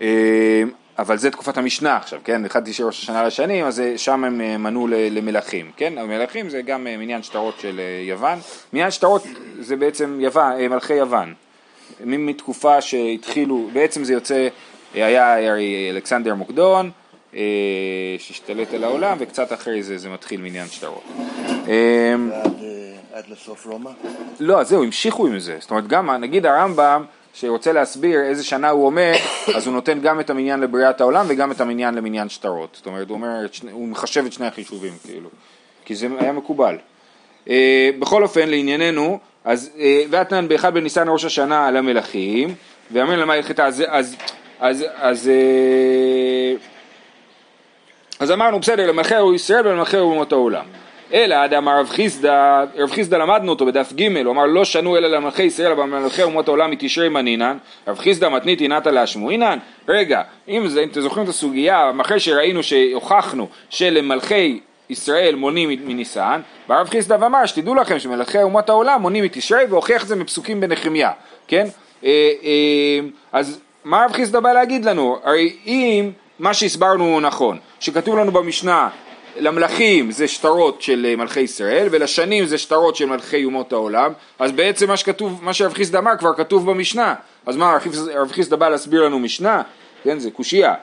אה, 0.00 0.62
אבל 1.00 1.16
זה 1.18 1.30
תקופת 1.30 1.58
המשנה 1.58 1.96
עכשיו, 1.96 2.20
כן? 2.24 2.44
אחד 2.44 2.64
תשעי 2.64 2.84
ראש 2.84 3.02
השנה 3.02 3.22
לשנים, 3.24 3.64
אז 3.64 3.74
זה- 3.74 3.98
שם 3.98 4.24
הם 4.24 4.40
אה, 4.40 4.56
מנו 4.58 4.86
למלכים, 4.90 5.70
כן? 5.76 5.98
המלכים 5.98 6.48
זה 6.50 6.62
גם 6.62 6.86
אה, 6.86 6.96
מניין 6.96 7.22
שטרות 7.22 7.54
של 7.60 7.80
אה, 7.80 8.08
יוון. 8.08 8.38
מניין 8.72 8.90
שטרות 8.90 9.22
זה 9.60 9.76
בעצם 9.76 10.18
יוון, 10.22 10.52
אה, 10.60 10.68
מלכי 10.68 10.94
יוון. 10.94 11.34
מתקופה 12.04 12.80
שהתחילו, 12.80 13.68
בעצם 13.72 14.04
זה 14.04 14.12
יוצא, 14.12 14.48
אה, 14.96 15.06
היה 15.06 15.48
הרי 15.50 15.90
אלכסנדר 15.90 16.34
מוקדון, 16.34 16.90
אה, 17.36 17.40
שהשתלט 18.18 18.74
על 18.74 18.84
העולם, 18.84 19.16
וקצת 19.20 19.52
אחרי 19.52 19.82
זה 19.82 19.98
זה 19.98 20.08
מתחיל 20.08 20.40
מניין 20.40 20.66
שטרות. 20.68 21.02
אה, 21.68 22.14
ועד 22.30 22.52
אה, 22.62 23.18
עד 23.18 23.24
לסוף 23.28 23.66
רומא? 23.66 23.90
לא, 24.40 24.64
זהו, 24.64 24.82
המשיכו 24.84 25.26
עם 25.26 25.38
זה. 25.38 25.56
זאת 25.60 25.70
אומרת, 25.70 25.86
גם 25.86 26.10
נגיד 26.10 26.46
הרמב"ם, 26.46 27.04
שרוצה 27.34 27.72
להסביר 27.72 28.20
איזה 28.20 28.44
שנה 28.44 28.70
הוא 28.70 28.86
אומר, 28.86 29.12
אז 29.56 29.66
הוא 29.66 29.74
נותן 29.74 30.00
גם 30.00 30.20
את 30.20 30.30
המניין 30.30 30.60
לבריאת 30.60 31.00
העולם 31.00 31.26
וגם 31.28 31.52
את 31.52 31.60
המניין 31.60 31.94
למניין 31.94 32.28
שטרות. 32.28 32.74
זאת 32.74 32.86
אומרת, 32.86 33.08
הוא 33.08 33.14
אומר, 33.14 33.46
הוא 33.72 33.88
מחשב 33.88 34.24
את 34.26 34.32
שני 34.32 34.46
החישובים, 34.46 34.92
כאילו. 35.04 35.28
כי 35.84 35.94
זה 35.94 36.08
היה 36.18 36.32
מקובל. 36.32 36.76
אה, 37.48 37.90
בכל 37.98 38.22
אופן, 38.22 38.48
לענייננו, 38.48 39.18
אז 39.44 39.70
אה, 39.78 40.02
ואתנן 40.10 40.48
באחד 40.48 40.74
בניסן 40.74 41.08
ראש 41.08 41.24
השנה 41.24 41.70
למלכים, 41.70 42.54
ואמר 42.92 43.16
למה 43.16 43.32
הלכתה, 43.32 43.66
אז, 43.66 43.84
אז, 43.88 44.16
אז, 44.60 44.84
אז, 44.96 45.28
אה, 45.28 46.54
אז 48.18 48.30
אמרנו 48.30 48.60
בסדר, 48.60 48.86
למלכי 48.86 49.14
ישראל 49.34 49.66
ולמלכי 49.66 49.98
אומות 49.98 50.32
העולם. 50.32 50.64
אלא 51.12 51.44
אדם 51.44 51.68
רב 51.68 51.88
חיסדא, 51.88 52.64
רב 52.76 52.90
חיסדא 52.90 53.16
למדנו 53.16 53.50
אותו 53.50 53.66
בדף 53.66 53.92
ג', 53.92 54.16
הוא 54.16 54.32
אמר 54.32 54.46
לא 54.46 54.64
שנו 54.64 54.96
אלא 54.96 55.08
למלכי 55.08 55.42
ישראל 55.42 55.72
אבל 55.72 55.84
מלכי 55.84 56.22
אומות 56.22 56.48
העולם 56.48 56.70
מתשרי 56.70 57.08
מנינן, 57.08 57.56
רב 57.88 57.98
חיסדא 57.98 58.28
מתניתי 58.28 58.68
נתא 58.68 58.88
להשמועינן, 58.88 59.58
רגע, 59.88 60.22
אם, 60.48 60.68
זה, 60.68 60.82
אם 60.82 60.88
אתם 60.88 61.00
זוכרים 61.00 61.24
את 61.24 61.28
הסוגיה, 61.28 61.90
אחרי 62.00 62.20
שראינו 62.20 62.62
שהוכחנו 62.62 63.48
שלמלכי 63.70 64.60
ישראל 64.90 65.34
מונים 65.34 65.68
מניסן, 65.86 66.40
בא 66.68 66.80
רב 66.80 66.88
חיסדא 66.88 67.16
ואמר 67.20 67.46
שתדעו 67.46 67.74
לכם 67.74 67.98
שמלכי 67.98 68.42
אומות 68.42 68.68
העולם 68.68 69.02
מונים 69.02 69.24
מתשרי 69.24 69.64
והוכיח 69.64 70.06
זה 70.06 70.16
מפסוקים 70.16 70.60
בנחמיה, 70.60 71.10
כן? 71.48 71.66
אה, 72.04 72.30
אה, 72.44 73.00
אז 73.32 73.60
מה 73.84 74.04
רב 74.04 74.12
חיסדא 74.12 74.40
בא 74.40 74.52
להגיד 74.52 74.84
לנו? 74.84 75.18
הרי 75.24 75.56
אם 75.66 76.10
מה 76.38 76.54
שהסברנו 76.54 77.04
הוא 77.04 77.20
נכון, 77.20 77.58
שכתוב 77.80 78.18
לנו 78.18 78.32
במשנה 78.32 78.88
למלכים 79.40 80.10
זה 80.10 80.28
שטרות 80.28 80.82
של 80.82 81.06
אה, 81.10 81.16
מלכי 81.16 81.40
ישראל 81.40 81.88
ולשנים 81.90 82.46
זה 82.46 82.58
שטרות 82.58 82.96
של 82.96 83.06
מלכי 83.06 83.44
אומות 83.44 83.72
העולם. 83.72 84.12
אז 84.38 84.52
בעצם 84.52 84.88
מה 84.88 84.96
שכתוב, 84.96 85.40
מה 85.42 85.52
שרב 85.52 85.72
חיסדא 85.72 85.98
אמר 85.98 86.12
כבר 86.18 86.34
כתוב 86.34 86.70
במשנה. 86.70 87.14
אז 87.46 87.56
מה 87.56 87.78
רב 88.14 88.32
חיסדא 88.32 88.56
בא 88.56 88.68
להסביר 88.68 89.04
לנו 89.04 89.18
משנה? 89.18 89.62
כן 90.04 90.18
זה 90.18 90.30
קושייה. 90.30 90.74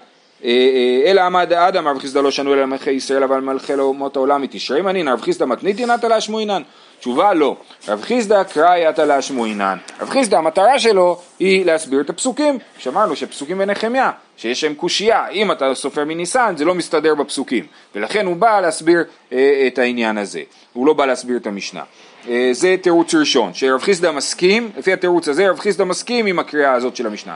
אה, 0.43 0.49
אה, 0.49 1.11
אלא 1.11 1.21
עמד 1.21 1.53
אדם 1.53 1.87
רב 1.87 1.99
חיסדא 1.99 2.21
לא 2.21 2.31
שנו 2.31 2.53
אלא 2.53 2.65
מלכי 2.65 2.91
ישראל 2.91 3.23
אבל 3.23 3.39
מלכי 3.39 3.73
אומות 3.73 4.15
העולם 4.15 4.41
מתשרי 4.41 4.81
מנין 4.81 5.07
רב 5.07 5.21
חיסדא 5.21 5.45
מתניתי 5.45 5.85
נתא 5.85 6.07
להשמועינן 6.07 6.61
תשובה 6.99 7.33
לא. 7.33 7.55
רב 7.87 8.01
חיסדא 8.01 8.43
קרא 8.43 8.75
יתא 8.75 9.01
להשמועינן 9.01 9.77
רב 10.01 10.09
חיסדא 10.09 10.37
המטרה 10.37 10.79
שלו 10.79 11.19
היא 11.39 11.65
להסביר 11.65 12.01
את 12.01 12.09
הפסוקים. 12.09 12.59
שאמרנו 12.77 13.15
שפסוקים 13.15 13.57
בנחמיה 13.57 14.11
שיש 14.37 14.63
להם 14.63 14.73
קושייה. 14.73 15.27
אם 15.27 15.51
אתה 15.51 15.75
סופר 15.75 16.05
מניסן 16.05 16.53
זה 16.57 16.65
לא 16.65 16.75
מסתדר 16.75 17.15
בפסוקים. 17.15 17.65
ולכן 17.95 18.25
הוא 18.25 18.35
בא 18.35 18.59
להסביר 18.59 19.03
אה, 19.31 19.67
את 19.67 19.77
העניין 19.77 20.17
הזה. 20.17 20.41
הוא 20.73 20.87
לא 20.87 20.93
בא 20.93 21.05
להסביר 21.05 21.37
את 21.37 21.47
המשנה. 21.47 21.83
אה, 22.29 22.49
זה 22.51 22.75
תירוץ 22.81 23.15
ראשון 23.15 23.53
שרב 23.53 23.81
חיסדא 23.81 24.11
מסכים 24.11 24.71
לפי 24.77 24.93
התירוץ 24.93 25.27
הזה 25.27 25.49
רב 25.49 25.59
חיסדא 25.59 25.83
מסכים 25.83 26.25
עם 26.25 26.39
הקריאה 26.39 26.73
הזאת 26.73 26.95
של 26.95 27.07
המשנה. 27.07 27.33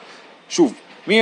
שוב 0.50 0.74
מי 1.08 1.22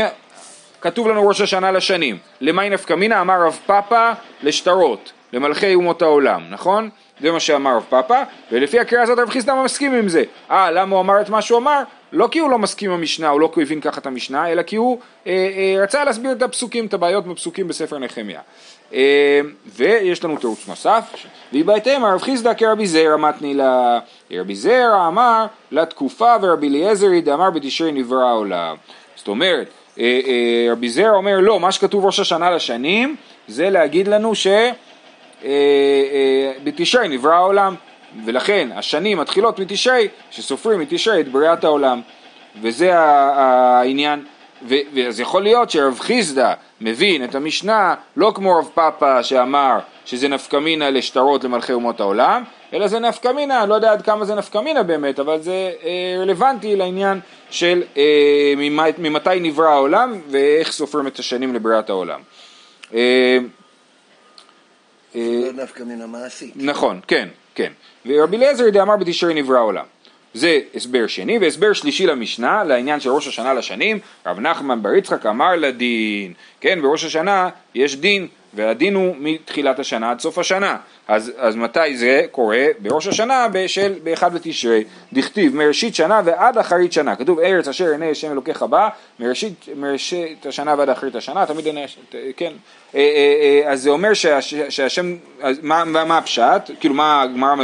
כתוב 0.81 1.07
לנו 1.07 1.27
ראש 1.27 1.41
השנה 1.41 1.71
לשנים. 1.71 2.17
למי 2.41 2.69
נפקא? 2.69 2.93
מינה 2.93 3.21
אמר 3.21 3.41
רב 3.45 3.59
פאפא 3.65 4.13
לשטרות, 4.43 5.11
למלכי 5.33 5.75
אומות 5.75 6.01
העולם, 6.01 6.41
נכון? 6.49 6.89
זה 7.21 7.31
מה 7.31 7.39
שאמר 7.39 7.75
רב 7.75 7.85
פאפא, 7.89 8.23
ולפי 8.51 8.79
הקריאה 8.79 9.03
הזאת 9.03 9.19
רב 9.19 9.29
חיסדא 9.29 9.53
מסכים 9.63 9.93
עם 9.93 10.07
זה. 10.07 10.23
אה, 10.51 10.71
למה 10.71 10.95
הוא 10.95 11.01
אמר 11.01 11.21
את 11.21 11.29
מה 11.29 11.41
שהוא 11.41 11.57
אמר? 11.57 11.83
לא 12.11 12.27
כי 12.31 12.39
הוא 12.39 12.49
לא 12.49 12.59
מסכים 12.59 12.91
עם 12.91 12.97
המשנה, 12.97 13.29
הוא 13.29 13.41
לא 13.41 13.49
כי 13.53 13.59
הוא 13.59 13.61
הבין 13.61 13.81
ככה 13.81 14.01
את 14.01 14.05
המשנה, 14.05 14.51
אלא 14.51 14.61
כי 14.61 14.75
הוא 14.75 14.99
אה, 15.27 15.31
אה, 15.31 15.83
רצה 15.83 16.03
להסביר 16.03 16.31
את 16.31 16.41
הפסוקים, 16.41 16.85
את 16.85 16.93
הבעיות 16.93 17.27
בפסוקים 17.27 17.67
בספר 17.67 17.97
נחמיה. 17.97 18.41
אה, 18.93 19.41
ויש 19.65 20.23
לנו 20.23 20.37
תירוץ 20.37 20.67
נוסף, 20.67 21.03
והיא 21.51 21.65
בהתאם 21.65 22.05
הרב 22.05 22.21
חיסדא 22.21 22.53
כרבי 22.53 22.87
זרע 22.87 23.17
מתני 23.17 23.53
לה, 23.53 23.99
רבי 24.31 24.55
זרע 24.55 25.07
אמר 25.07 25.45
לתקופה 25.71 26.35
ורבי 26.41 26.67
אליעזרי 26.67 27.21
דאמר 27.21 27.49
בתשרי 27.49 27.91
נברא 27.91 28.27
העולם. 28.27 28.75
זאת 29.15 29.27
אומרת, 29.27 29.67
אה, 29.99 30.19
אה, 30.27 30.71
רבי 30.71 30.89
זרע 30.89 31.15
אומר 31.15 31.39
לא, 31.39 31.59
מה 31.59 31.71
שכתוב 31.71 32.05
ראש 32.05 32.19
השנה 32.19 32.51
לשנים 32.51 33.15
זה 33.47 33.69
להגיד 33.69 34.07
לנו 34.07 34.35
שבתשרי 34.35 34.88
אה, 35.45 37.07
נברא 37.09 37.33
העולם 37.33 37.75
ולכן 38.25 38.69
השנים 38.75 39.17
מתחילות 39.17 39.59
מתשרי, 39.59 40.07
שסופרים 40.31 40.79
מתשרי 40.79 41.21
את 41.21 41.27
בריאת 41.27 41.63
העולם 41.63 42.01
וזה 42.61 42.99
העניין 42.99 44.25
ואז 44.67 45.19
יכול 45.19 45.43
להיות 45.43 45.69
שרב 45.69 45.99
חיסדא 45.99 46.53
מבין 46.81 47.23
את 47.23 47.35
המשנה 47.35 47.95
לא 48.15 48.31
כמו 48.35 48.55
רב 48.55 48.69
פאפא 48.73 49.23
שאמר 49.23 49.79
שזה 50.05 50.27
נפקמינה 50.27 50.89
לשטרות 50.89 51.43
למלכי 51.43 51.73
אומות 51.73 51.99
העולם, 51.99 52.43
אלא 52.73 52.87
זה 52.87 52.99
נפקמינה, 52.99 53.61
אני 53.61 53.69
לא 53.69 53.75
יודע 53.75 53.91
עד 53.91 54.01
כמה 54.01 54.25
זה 54.25 54.35
נפקמינה 54.35 54.83
באמת, 54.83 55.19
אבל 55.19 55.39
זה 55.41 55.71
אה, 55.83 56.15
רלוונטי 56.21 56.75
לעניין 56.75 57.19
של 57.49 57.83
אה, 57.97 58.53
ממתי 58.97 59.39
נברא 59.39 59.67
העולם 59.67 60.21
ואיך 60.29 60.71
סופרים 60.71 61.07
את 61.07 61.19
השנים 61.19 61.55
לבריאת 61.55 61.89
העולם. 61.89 62.19
אה, 62.93 63.37
זה 65.13 65.51
לא 65.55 65.63
נפקמינה 65.63 66.07
מעשית. 66.07 66.53
נכון, 66.55 66.99
כן, 67.07 67.27
כן. 67.55 67.71
ורבי 68.05 68.37
אליעזר 68.37 68.69
דאמר 68.69 68.97
בתשרי 68.97 69.33
נברא 69.33 69.57
העולם. 69.57 69.85
זה 70.33 70.59
הסבר 70.75 71.07
שני, 71.07 71.39
והסבר 71.39 71.73
שלישי 71.73 72.05
למשנה, 72.05 72.63
לעניין 72.63 72.99
של 72.99 73.09
ראש 73.09 73.27
השנה 73.27 73.53
לשנים, 73.53 73.99
רב 74.25 74.39
נחמן 74.39 74.81
בר 74.81 74.93
יצחק 74.93 75.25
אמר 75.25 75.55
לדין, 75.55 76.33
כן, 76.61 76.81
בראש 76.81 77.05
השנה 77.05 77.49
יש 77.75 77.95
דין, 77.95 78.27
והדין 78.53 78.95
הוא 78.95 79.15
מתחילת 79.19 79.79
השנה 79.79 80.11
עד 80.11 80.19
סוף 80.19 80.37
השנה. 80.37 80.77
אז, 81.07 81.31
אז 81.37 81.55
מתי 81.55 81.97
זה 81.97 82.25
קורה? 82.31 82.65
בראש 82.79 83.07
השנה 83.07 83.47
בשל, 83.51 83.93
באחד 84.03 84.33
בתשרי, 84.33 84.83
דכתיב 85.13 85.55
מראשית 85.55 85.95
שנה 85.95 86.21
ועד 86.25 86.57
אחרית 86.57 86.93
שנה. 86.93 87.15
כתוב 87.15 87.39
ארץ 87.39 87.67
אשר 87.67 87.85
עיני 87.85 88.11
השם 88.11 88.31
אלוקיך 88.31 88.63
בא, 88.63 88.89
מראשית, 89.19 89.65
מראשית 89.75 90.45
השנה 90.45 90.75
ועד 90.77 90.89
אחרית 90.89 91.15
השנה, 91.15 91.45
תמיד 91.45 91.65
עיני 91.65 91.83
השם, 91.83 92.01
כן. 92.37 92.51
אה, 92.95 92.99
אה, 92.99 93.63
אה, 93.65 93.71
אז 93.71 93.81
זה 93.81 93.89
אומר 93.89 94.13
שהשם, 94.69 95.15
מה, 95.61 95.83
מה 95.85 96.17
הפשט? 96.17 96.71
כאילו 96.79 96.93
מה 96.93 97.21
הגמרא 97.21 97.55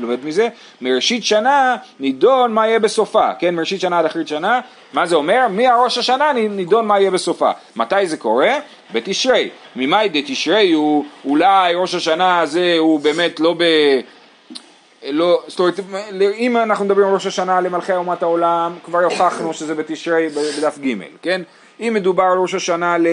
לומד 0.00 0.24
מזה? 0.24 0.48
מראשית 0.80 1.24
שנה 1.24 1.76
נידון 2.00 2.52
מה 2.52 2.66
יהיה 2.66 2.78
בסופה, 2.78 3.34
כן? 3.38 3.54
מראשית 3.54 3.80
שנה 3.80 3.98
עד 3.98 4.04
אחרית 4.04 4.28
שנה, 4.28 4.60
מה 4.92 5.06
זה 5.06 5.16
אומר? 5.16 5.46
מהראש 5.48 5.98
השנה 5.98 6.32
נידון 6.32 6.86
מה 6.86 7.00
יהיה 7.00 7.10
בסופה. 7.10 7.50
מתי 7.76 7.99
זה 8.06 8.16
קורה? 8.16 8.58
בתשרי. 8.92 9.50
ממאי 9.76 10.08
דתשרי 10.08 10.72
הוא 10.72 11.04
אולי 11.24 11.74
ראש 11.74 11.94
השנה 11.94 12.40
הזה 12.40 12.76
הוא 12.78 13.00
באמת 13.00 13.40
לא 13.40 13.54
ב... 13.58 13.64
לא, 15.10 15.42
זאת 15.46 15.60
אומרת, 15.60 15.80
אם 16.38 16.56
אנחנו 16.56 16.84
מדברים 16.84 17.06
על 17.06 17.14
ראש 17.14 17.26
השנה 17.26 17.60
למלכי 17.60 17.92
אומת 17.92 18.22
העולם, 18.22 18.72
כבר 18.84 19.04
הוכחנו 19.04 19.54
שזה 19.54 19.74
בתשרי 19.74 20.28
בדף 20.28 20.78
ג', 20.78 20.94
כן? 21.22 21.42
אם 21.80 21.92
מדובר 21.94 22.24
על 22.24 22.38
ראש 22.38 22.54
השנה 22.54 22.98
ל... 22.98 23.06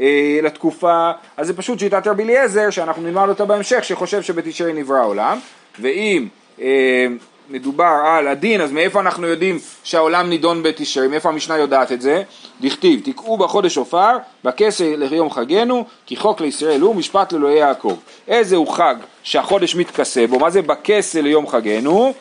אה, 0.00 0.38
לתקופה, 0.42 1.10
אז 1.36 1.46
זה 1.46 1.56
פשוט 1.56 1.78
שיטת 1.78 2.06
רבי 2.06 2.22
אליעזר, 2.22 2.70
שאנחנו 2.70 3.02
נלמד 3.02 3.28
אותה 3.28 3.44
בהמשך, 3.44 3.84
שחושב 3.84 4.22
שבתשרי 4.22 4.72
נברא 4.72 4.96
העולם, 4.96 5.38
ואם 5.80 6.28
אה, 6.60 7.06
מדובר 7.48 8.02
על 8.06 8.28
הדין, 8.28 8.60
אז 8.60 8.72
מאיפה 8.72 9.00
אנחנו 9.00 9.26
יודעים 9.26 9.58
שהעולם 9.84 10.28
נידון 10.28 10.62
בתשרי, 10.62 11.08
מאיפה 11.08 11.28
המשנה 11.28 11.58
יודעת 11.58 11.92
את 11.92 12.00
זה? 12.00 12.22
דכתיב, 12.60 13.00
תקעו 13.04 13.36
בחודש 13.36 13.76
עופר, 13.76 14.16
בכסר 14.44 14.96
ליום 14.96 15.30
חגנו, 15.30 15.84
כי 16.06 16.16
חוק 16.16 16.40
לישראל 16.40 16.80
הוא 16.80 16.94
משפט 16.96 17.32
לאלוהי 17.32 17.58
יעקב. 17.58 17.96
איזה 18.28 18.56
הוא 18.56 18.68
חג 18.68 18.94
שהחודש 19.22 19.76
מתכסה 19.76 20.26
בו, 20.26 20.38
מה 20.38 20.50
זה 20.50 20.62
בכסר 20.62 21.20
ליום 21.20 21.46
חגנו? 21.46 22.12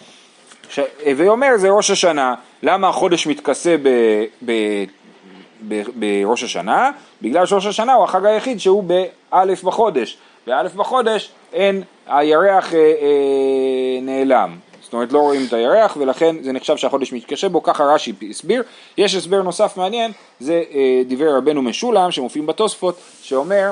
ש... 0.70 0.80
ואומר 1.18 1.50
זה 1.58 1.70
ראש 1.70 1.92
השנה, 1.92 2.34
למה 2.64 2.88
החודש 2.88 3.28
מתכסה 3.28 3.76
ב... 3.84 3.90
ב... 4.46 4.84
בראש 5.96 6.44
השנה, 6.44 6.92
בגלל 7.22 7.46
שראש 7.46 7.66
השנה 7.66 7.94
הוא 7.94 8.04
החג 8.04 8.26
היחיד 8.26 8.60
שהוא 8.60 8.84
באלף 8.84 9.64
בחודש, 9.64 10.18
באלף 10.48 10.76
בחודש 10.76 11.32
אין, 11.54 11.84
הירח 12.08 12.74
אה, 12.74 12.80
אה, 12.80 14.02
נעלם, 14.02 14.56
זאת 14.94 14.96
אומרת 14.96 15.14
לא 15.14 15.20
רואים 15.20 15.46
את 15.48 15.54
הירח 15.54 15.98
ולכן 16.00 16.36
זה 16.44 16.52
נחשב 16.52 16.78
שהחודש 16.78 17.14
מתקשה 17.14 17.50
בו, 17.50 17.64
ככה 17.64 17.84
רש"י 17.84 18.14
הסביר. 18.30 18.64
יש 18.98 19.16
הסבר 19.16 19.42
נוסף 19.42 19.78
מעניין, 19.78 20.12
זה 20.40 20.64
אה, 20.74 21.02
דברי 21.08 21.34
רבנו 21.38 21.62
משולם 21.62 22.12
שמופיעים 22.12 22.46
בתוספות, 22.46 22.98
שאומר, 23.22 23.72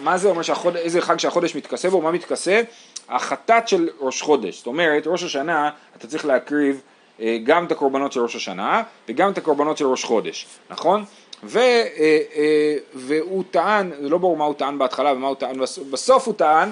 מה 0.00 0.18
זה 0.18 0.28
אומר, 0.28 0.42
שהחוד... 0.42 0.76
איזה 0.76 1.00
חג 1.00 1.18
שהחודש 1.18 1.56
מתכסה 1.56 1.90
בו, 1.90 2.00
מה 2.00 2.10
מתכסה? 2.10 2.62
החטאת 3.08 3.68
של 3.68 3.88
ראש 4.00 4.22
חודש, 4.22 4.56
זאת 4.58 4.66
אומרת 4.66 5.02
ראש 5.06 5.22
השנה 5.22 5.70
אתה 5.96 6.06
צריך 6.06 6.24
להקריב 6.24 6.80
אה, 7.20 7.38
גם 7.44 7.66
את 7.66 7.72
הקורבנות 7.72 8.12
של 8.12 8.20
ראש 8.20 8.36
השנה 8.36 8.82
וגם 9.08 9.32
את 9.32 9.38
הקורבנות 9.38 9.78
של 9.78 9.86
ראש 9.86 10.04
חודש, 10.04 10.46
נכון? 10.70 11.04
ו, 11.44 11.58
אה, 11.58 12.18
אה, 12.36 12.76
והוא 12.94 13.44
טען, 13.50 13.90
זה 14.02 14.08
לא 14.08 14.18
ברור 14.18 14.36
מה 14.36 14.44
הוא 14.44 14.54
טען 14.54 14.78
בהתחלה 14.78 15.12
ומה 15.12 15.26
הוא 15.26 15.36
טען 15.36 15.58
בסוף, 15.58 15.84
בסוף 15.90 16.26
הוא 16.26 16.34
טען 16.34 16.70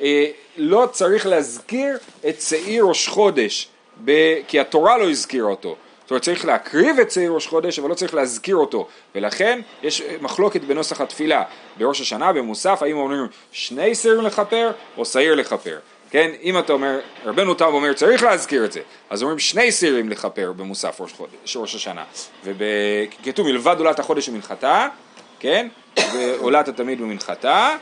שלא 0.00 0.88
צריך 0.92 1.26
להזכיר 1.26 1.98
את 2.28 2.40
שעיר 2.40 2.84
ראש 2.84 3.08
חודש, 3.08 3.68
כי 4.48 4.60
התורה 4.60 4.98
לא 4.98 5.10
הזכירה 5.10 5.48
אותו. 5.48 5.76
זאת 6.02 6.10
אומרת 6.10 6.22
צריך 6.22 6.44
להקריב 6.44 6.98
את 6.98 7.10
שעיר 7.10 7.32
ראש 7.32 7.46
חודש 7.46 7.78
אבל 7.78 7.88
לא 7.88 7.94
צריך 7.94 8.14
להזכיר 8.14 8.56
אותו. 8.56 8.88
ולכן 9.14 9.60
יש 9.82 10.02
מחלוקת 10.20 10.60
בנוסח 10.60 11.00
התפילה. 11.00 11.42
בראש 11.76 12.00
השנה 12.00 12.32
במוסף 12.32 12.82
האם 12.82 12.96
אומרים 12.96 13.26
שני 13.52 13.94
שעירים 13.94 14.20
לכפר 14.20 14.70
או 14.96 15.04
שעיר 15.04 15.34
לכפר. 15.34 15.78
כן, 16.10 16.30
אם 16.42 16.58
אתה 16.58 16.72
אומר, 16.72 17.00
רבנו 17.24 17.54
תם 17.54 17.64
אומר 17.64 17.92
צריך 17.92 18.22
להזכיר 18.22 18.64
את 18.64 18.72
זה, 18.72 18.80
אז 19.10 19.22
אומרים 19.22 19.38
שני 19.38 19.72
סירים 19.72 20.08
לכפר 20.08 20.52
במוסף 20.56 21.00
ראש, 21.00 21.12
חודש, 21.12 21.56
ראש 21.56 21.74
השנה, 21.74 22.04
וכתוב 22.44 23.46
מלבד 23.46 23.76
עולת 23.78 23.98
החודש 23.98 24.28
ומנחתה, 24.28 24.88
כן, 25.40 25.68
ועולת 26.12 26.68
התמיד 26.68 27.00
ומנחתה, 27.00 27.76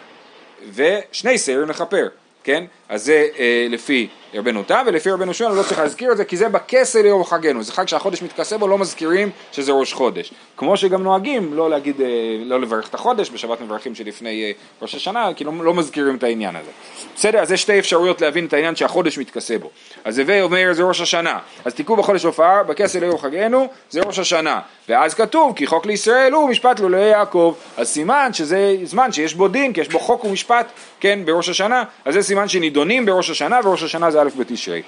ושני 0.74 1.38
סירים 1.38 1.68
לכפר, 1.68 2.08
כן, 2.44 2.64
אז 2.88 3.04
זה 3.04 3.26
אה, 3.38 3.66
לפי 3.70 4.08
רבנו 4.34 4.62
תם, 4.62 4.84
ולפי 4.86 5.10
רבנו 5.10 5.34
שמעון 5.34 5.56
לא 5.56 5.62
צריך 5.62 5.78
להזכיר 5.78 6.12
את 6.12 6.16
זה, 6.16 6.24
כי 6.24 6.36
זה 6.36 6.48
בכסה 6.48 7.02
ליום 7.02 7.24
חגנו, 7.24 7.62
זה 7.62 7.72
חג 7.72 7.88
שהחודש 7.88 8.22
מתכסה 8.22 8.58
בו, 8.58 8.68
לא 8.68 8.78
מזכירים 8.78 9.30
שזה 9.52 9.72
ראש 9.72 9.92
חודש. 9.92 10.32
כמו 10.56 10.76
שגם 10.76 11.02
נוהגים 11.02 11.54
לא 11.54 11.70
להגיד, 11.70 12.00
אה, 12.00 12.06
לא 12.44 12.60
לברך 12.60 12.88
את 12.88 12.94
החודש, 12.94 13.30
בשבת 13.30 13.60
מברכים 13.60 13.94
שלפני 13.94 14.44
אה, 14.44 14.50
ראש 14.82 14.94
השנה, 14.94 15.28
כי 15.36 15.44
לא, 15.44 15.52
לא 15.60 15.74
מזכירים 15.74 16.16
את 16.16 16.22
העניין 16.22 16.56
הזה. 16.56 16.70
בסדר, 17.16 17.38
אז 17.38 17.52
יש 17.52 17.62
שתי 17.62 17.78
אפשרויות 17.78 18.20
להבין 18.20 18.46
את 18.46 18.52
העניין 18.52 18.76
שהחודש 18.76 19.18
מתכסה 19.18 19.58
בו. 19.58 19.70
אז 20.04 20.18
הווי 20.18 20.42
אומר 20.42 20.72
זה 20.72 20.82
ראש 20.82 21.00
השנה, 21.00 21.38
אז 21.64 21.74
תיקעו 21.74 21.96
בחודש 21.96 22.24
הופעה, 22.24 22.62
בכסה 22.62 23.00
ליום 23.00 23.18
חגנו, 23.18 23.68
זה 23.90 24.00
ראש 24.00 24.18
השנה. 24.18 24.60
ואז 24.88 25.14
כתוב, 25.14 25.52
כי 25.56 25.66
חוק 25.66 25.86
לישראל 25.86 26.32
הוא 26.32 26.48
משפט 26.48 26.80
לאלוהי 26.80 27.10
יעקב. 27.10 27.54
אז 27.76 27.88
סימן 27.88 28.30
שזה 28.32 28.76
זמן 28.84 29.12
שיש 29.12 29.34
בו 29.34 29.48
דין, 29.48 29.72
כי 29.72 29.80
יש 29.80 29.88
בו 29.88 29.98
חוק 29.98 30.24
ומשפט, 30.24 30.66
כן, 31.00 31.18
בראש 31.24 31.48
השנה, 31.48 31.84
אז 32.04 32.14
זה 32.14 32.22
סימן 32.22 32.48
שנידונים 32.48 33.06
בראש 33.06 33.30
השנה, 33.30 33.60
וראש 33.64 33.82
השנה 33.82 34.10
זה 34.10 34.17
א' 34.18 34.28
בתשרי. 34.38 34.82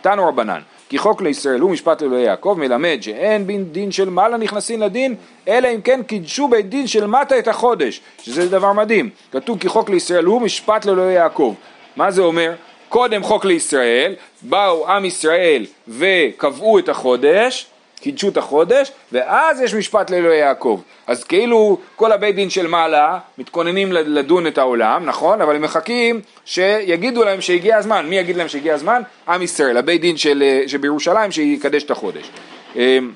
תנו 0.00 0.28
רבנן, 0.28 0.60
כי 0.88 0.98
חוק 0.98 1.22
לישראל 1.22 1.60
הוא 1.60 1.70
משפט 1.70 2.02
לאלוהי 2.02 2.22
יעקב, 2.22 2.56
מלמד 2.58 2.98
שאין 3.00 3.46
בין 3.46 3.64
דין 3.64 3.92
של 3.92 4.10
מעלה 4.10 4.36
נכנסים 4.36 4.82
לדין, 4.82 5.14
אלא 5.48 5.68
אם 5.74 5.80
כן 5.80 6.02
קידשו 6.02 6.48
בית 6.48 6.68
דין 6.68 6.86
של 6.86 7.06
מטה 7.06 7.38
את 7.38 7.48
החודש, 7.48 8.00
שזה 8.22 8.48
דבר 8.48 8.72
מדהים. 8.72 9.10
כתוב 9.32 9.58
כי 9.58 9.68
חוק 9.68 9.90
לישראל 9.90 10.24
הוא 10.24 10.40
משפט 10.40 10.84
לאלוהי 10.84 11.14
יעקב. 11.14 11.54
מה 11.96 12.10
זה 12.10 12.22
אומר? 12.22 12.52
קודם 12.88 13.22
חוק 13.22 13.44
לישראל, 13.44 14.14
באו 14.42 14.88
עם 14.88 15.04
ישראל 15.04 15.66
וקבעו 15.88 16.78
את 16.78 16.88
החודש, 16.88 17.66
קידשו 18.00 18.28
את 18.28 18.36
החודש, 18.36 18.92
ואז 19.12 19.60
יש 19.60 19.74
משפט 19.74 20.10
לאלוהי 20.10 20.38
יעקב. 20.38 20.80
אז 21.06 21.24
כאילו 21.24 21.78
כל 21.96 22.12
הבית 22.12 22.34
דין 22.34 22.50
של 22.50 22.66
מעלה 22.66 23.18
מתכוננים 23.38 23.92
לדון 23.92 24.46
את 24.46 24.58
העולם, 24.58 25.06
נכון? 25.06 25.40
אבל 25.40 25.56
הם 25.56 25.62
מחכים 25.62 26.20
שיגידו 26.44 27.24
להם 27.24 27.40
שהגיע 27.40 27.76
הזמן. 27.76 28.06
מי 28.08 28.16
יגיד 28.16 28.36
להם 28.36 28.48
שהגיע 28.48 28.74
הזמן? 28.74 29.02
עם 29.28 29.42
ישראל, 29.42 29.76
הבית 29.76 30.00
דין 30.00 30.16
של, 30.16 30.44
שבירושלים 30.66 31.32
שיקדש 31.32 31.82
את 31.82 31.90
החודש. 31.90 32.30
אמ, 32.76 33.10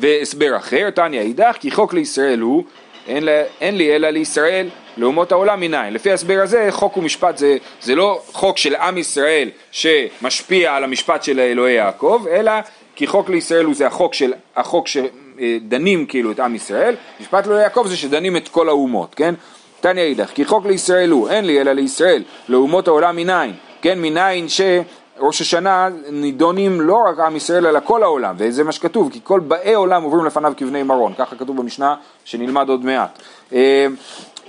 והסבר 0.00 0.56
אחר, 0.56 0.90
תניא 0.90 1.20
אידך, 1.20 1.56
כי 1.60 1.70
חוק 1.70 1.94
לישראל 1.94 2.40
הוא, 2.40 2.64
אין, 3.08 3.22
לה, 3.22 3.42
אין 3.60 3.76
לי 3.76 3.96
אלא 3.96 4.10
לישראל 4.10 4.68
לאומות 4.96 5.32
העולם 5.32 5.60
מניין. 5.60 5.94
לפי 5.94 6.10
ההסבר 6.10 6.40
הזה, 6.42 6.66
חוק 6.70 6.96
ומשפט 6.96 7.38
זה, 7.38 7.56
זה 7.80 7.94
לא 7.94 8.22
חוק 8.32 8.58
של 8.58 8.74
עם 8.74 8.98
ישראל 8.98 9.50
שמשפיע 9.72 10.74
על 10.74 10.84
המשפט 10.84 11.22
של 11.22 11.40
אלוהי 11.40 11.74
יעקב, 11.74 12.24
אלא 12.30 12.52
כי 13.00 13.06
חוק 13.06 13.28
לישראל 13.28 13.64
הוא 13.64 13.74
זה 13.74 13.86
החוק 13.86 14.14
של, 14.14 14.32
החוק 14.56 14.86
שדנים 14.88 16.06
כאילו 16.06 16.32
את 16.32 16.40
עם 16.40 16.54
ישראל, 16.54 16.94
משפט 17.20 17.46
לא 17.46 17.54
יעקב 17.54 17.84
זה 17.88 17.96
שדנים 17.96 18.36
את 18.36 18.48
כל 18.48 18.68
האומות, 18.68 19.14
כן? 19.14 19.34
תניא 19.80 20.02
אידך, 20.02 20.30
כי 20.34 20.44
חוק 20.44 20.66
לישראל 20.66 21.10
הוא, 21.10 21.28
אין 21.28 21.44
לי 21.44 21.60
אלא 21.60 21.72
לישראל, 21.72 22.22
לאומות 22.48 22.88
העולם 22.88 23.16
מניין, 23.16 23.52
כן? 23.82 23.98
מניין 23.98 24.46
שראש 24.48 25.40
השנה 25.40 25.88
נידונים 26.10 26.80
לא 26.80 26.98
רק 27.08 27.18
עם 27.18 27.36
ישראל 27.36 27.66
אלא 27.66 27.80
כל 27.84 28.02
העולם, 28.02 28.34
וזה 28.38 28.64
מה 28.64 28.72
שכתוב, 28.72 29.10
כי 29.12 29.20
כל 29.24 29.40
באי 29.40 29.74
עולם 29.74 30.02
עוברים 30.02 30.24
לפניו 30.24 30.52
כבני 30.56 30.82
מרון, 30.82 31.12
ככה 31.18 31.36
כתוב 31.36 31.56
במשנה 31.56 31.94
שנלמד 32.24 32.68
עוד 32.68 32.84
מעט. 32.84 33.22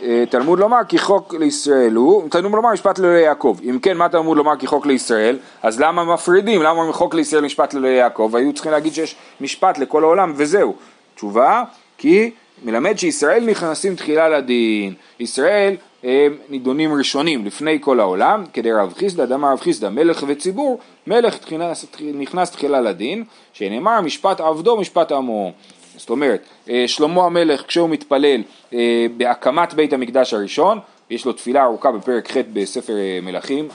אה, 0.01 0.07
אה, 0.07 0.25
תלמוד 0.25 0.59
לומר 0.59 0.77
כי 0.87 0.97
חוק 0.97 1.33
לישראל 1.33 1.93
הוא, 1.93 2.29
תלמוד 2.29 2.51
לומר 2.51 2.73
משפט 2.73 2.99
לאלוהי 2.99 3.23
יעקב. 3.23 3.57
אם 3.69 3.79
כן, 3.81 3.97
מה 3.97 4.09
תלמוד 4.09 4.37
לומר 4.37 4.55
כי 4.55 4.67
חוק 4.67 4.85
לישראל? 4.85 5.37
אז 5.63 5.79
למה 5.79 6.13
מפרידים? 6.13 6.61
למה 6.61 6.93
חוק 6.93 7.13
לישראל 7.13 7.43
משפט 7.43 7.73
לאלוהי 7.73 7.93
יעקב? 7.93 8.31
היו 8.35 8.53
צריכים 8.53 8.71
להגיד 8.71 8.93
שיש 8.93 9.15
משפט 9.41 9.77
לכל 9.77 10.03
העולם 10.03 10.33
וזהו. 10.35 10.75
תשובה, 11.15 11.63
כי 11.97 12.31
מלמד 12.63 12.97
שישראל 12.97 13.45
נכנסים 13.45 13.95
תחילה 13.95 14.29
לדין. 14.29 14.93
ישראל 15.19 15.75
הם 16.03 16.37
נידונים 16.49 16.93
ראשונים 16.93 17.45
לפני 17.45 17.77
כל 17.81 17.99
העולם, 17.99 18.43
כדי 18.53 18.71
רב 18.71 18.93
חיסדא, 18.97 19.25
דמה 19.25 19.51
רב 19.51 19.59
חיסדא, 19.59 19.89
מלך 19.89 20.23
וציבור, 20.27 20.79
מלך 21.07 21.35
נכנס, 21.35 21.85
נכנס 22.13 22.51
תחילה 22.51 22.81
לדין, 22.81 23.23
שנאמר 23.53 24.01
משפט 24.01 24.39
עבדו 24.39 24.77
משפט 24.77 25.11
עמו. 25.11 25.51
זאת 25.97 26.09
אומרת, 26.09 26.41
אה, 26.69 26.83
שלמה 26.87 27.25
המלך 27.25 27.67
כשהוא 27.67 27.89
מתפלל 27.89 28.41
אה, 28.73 29.05
בהקמת 29.17 29.73
בית 29.73 29.93
המקדש 29.93 30.33
הראשון, 30.33 30.79
יש 31.09 31.25
לו 31.25 31.33
תפילה 31.33 31.63
ארוכה 31.63 31.91
בפרק 31.91 32.31
ח' 32.31 32.37
בספר 32.53 32.93
אה, 32.93 33.19
מלכים 33.21 33.67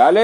א', 0.00 0.20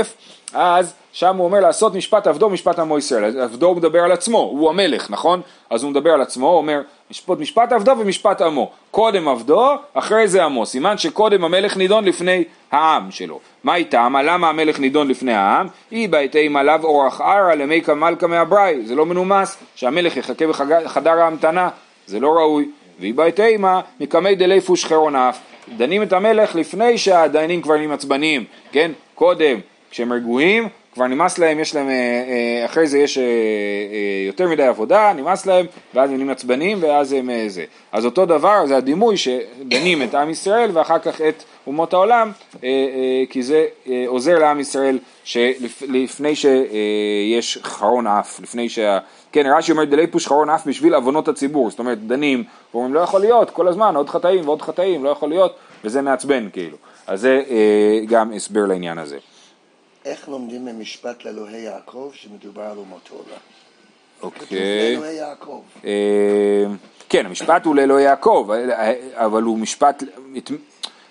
אז 0.52 0.94
שם 1.12 1.36
הוא 1.36 1.44
אומר 1.44 1.60
לעשות 1.60 1.94
משפט 1.94 2.26
עבדו 2.26 2.50
משפט 2.50 2.78
עמו 2.78 2.98
ישראל, 2.98 3.40
עבדו 3.40 3.66
הוא 3.66 3.76
מדבר 3.76 4.04
על 4.04 4.12
עצמו, 4.12 4.38
הוא 4.38 4.70
המלך, 4.70 5.10
נכון? 5.10 5.40
אז 5.70 5.82
הוא 5.82 5.90
מדבר 5.90 6.10
על 6.10 6.20
עצמו, 6.20 6.48
הוא 6.48 6.56
אומר 6.56 6.80
משפט, 7.10 7.38
משפט 7.38 7.72
עבדו 7.72 7.92
ומשפט 7.98 8.40
עמו, 8.40 8.70
קודם 8.90 9.28
עבדו, 9.28 9.70
אחרי 9.94 10.28
זה 10.28 10.44
עמו, 10.44 10.66
סימן 10.66 10.98
שקודם 10.98 11.44
המלך 11.44 11.76
נידון 11.76 12.04
לפני 12.04 12.44
העם 12.72 13.10
שלו. 13.10 13.40
מה 13.64 13.74
איתם? 13.74 14.16
למה 14.24 14.48
המלך 14.48 14.80
נידון 14.80 15.08
לפני 15.08 15.32
העם? 15.32 15.66
אי 15.92 16.08
בהתאם 16.08 16.56
עליו 16.56 16.80
אורח 16.84 17.20
ערא 17.20 17.54
למי 17.54 17.82
כמלכה 17.82 18.26
מהבראי, 18.26 18.86
זה 18.86 18.94
לא 18.94 19.06
מנומס 19.06 19.56
שהמלך 19.74 20.16
יחכה 20.16 20.46
בחדר 20.46 21.18
ההמתנה, 21.18 21.68
זה 22.06 22.20
לא 22.20 22.28
ראוי. 22.28 22.68
ואי 23.00 23.12
בהתאמה 23.12 23.80
מקמי 24.00 24.34
דלי 24.34 24.60
פוש 24.60 24.84
חרון 24.84 25.16
אף, 25.16 25.38
דנים 25.76 26.02
את 26.02 26.12
המלך 26.12 26.54
לפני 26.54 26.98
שהדיינים 26.98 27.62
כבר 27.62 27.74
נהיים 27.76 27.92
עצבניים, 27.92 28.44
כן? 28.72 28.90
קודם, 29.14 29.58
כשהם 29.90 30.12
רגועים, 30.12 30.68
כבר 30.94 31.06
נמאס 31.06 31.38
להם, 31.38 31.60
יש 31.60 31.74
להם, 31.74 31.88
אה, 31.88 31.92
אה, 31.92 32.64
אחרי 32.64 32.86
זה 32.86 32.98
יש 32.98 33.18
אה, 33.18 33.24
יותר 34.26 34.48
מדי 34.48 34.62
עבודה, 34.62 35.12
נמאס 35.16 35.46
להם, 35.46 35.66
ואז 35.94 36.10
הם 36.10 36.16
נהיים 36.16 36.30
עצבניים, 36.30 36.78
ואז 36.82 37.12
הם 37.12 37.30
זה. 37.48 37.64
אז 37.92 38.04
אותו 38.04 38.26
דבר, 38.26 38.66
זה 38.66 38.76
הדימוי 38.76 39.16
שדנים 39.16 40.02
את 40.02 40.14
עם 40.14 40.30
ישראל, 40.30 40.70
ואחר 40.72 40.98
כך 40.98 41.20
את 41.20 41.44
אומות 41.66 41.92
העולם, 41.92 42.32
כי 43.30 43.42
זה 43.42 43.66
עוזר 44.06 44.38
לעם 44.38 44.60
ישראל 44.60 44.98
שלפני 45.24 46.34
שיש 46.36 47.58
חרון 47.62 48.06
אף, 48.06 48.40
לפני 48.40 48.68
שה... 48.68 48.98
כן, 49.32 49.46
רש"י 49.56 49.72
אומר 49.72 49.84
דלי 49.84 50.06
פוש 50.06 50.26
חרון 50.26 50.50
אף 50.50 50.66
בשביל 50.66 50.94
עוונות 50.94 51.28
הציבור, 51.28 51.70
זאת 51.70 51.78
אומרת 51.78 52.06
דנים, 52.06 52.44
ואומרים 52.74 52.94
לא 52.94 53.00
יכול 53.00 53.20
להיות, 53.20 53.50
כל 53.50 53.68
הזמן 53.68 53.96
עוד 53.96 54.08
חטאים 54.08 54.48
ועוד 54.48 54.62
חטאים, 54.62 55.04
לא 55.04 55.10
יכול 55.10 55.28
להיות, 55.28 55.56
וזה 55.84 56.02
מעצבן 56.02 56.48
כאילו. 56.52 56.76
אז 57.06 57.20
זה 57.20 57.42
גם 58.06 58.32
הסבר 58.32 58.66
לעניין 58.66 58.98
הזה. 58.98 59.18
איך 60.10 60.28
לומדים 60.28 60.64
ממשפט 60.64 61.24
לאלוהי 61.24 61.60
יעקב 61.60 62.10
שמדובר 62.14 62.62
על 62.62 62.78
אומות 62.78 63.08
העולם? 63.10 63.40
אוקיי. 64.22 64.94
לאלוהי 64.94 65.14
יעקב. 65.14 65.62
אה, 65.84 66.64
כן, 67.08 67.26
המשפט 67.26 67.64
הוא 67.64 67.76
לאלוהי 67.76 68.04
יעקב, 68.04 68.48
אבל 69.14 69.42
הוא 69.42 69.58
משפט, 69.58 70.02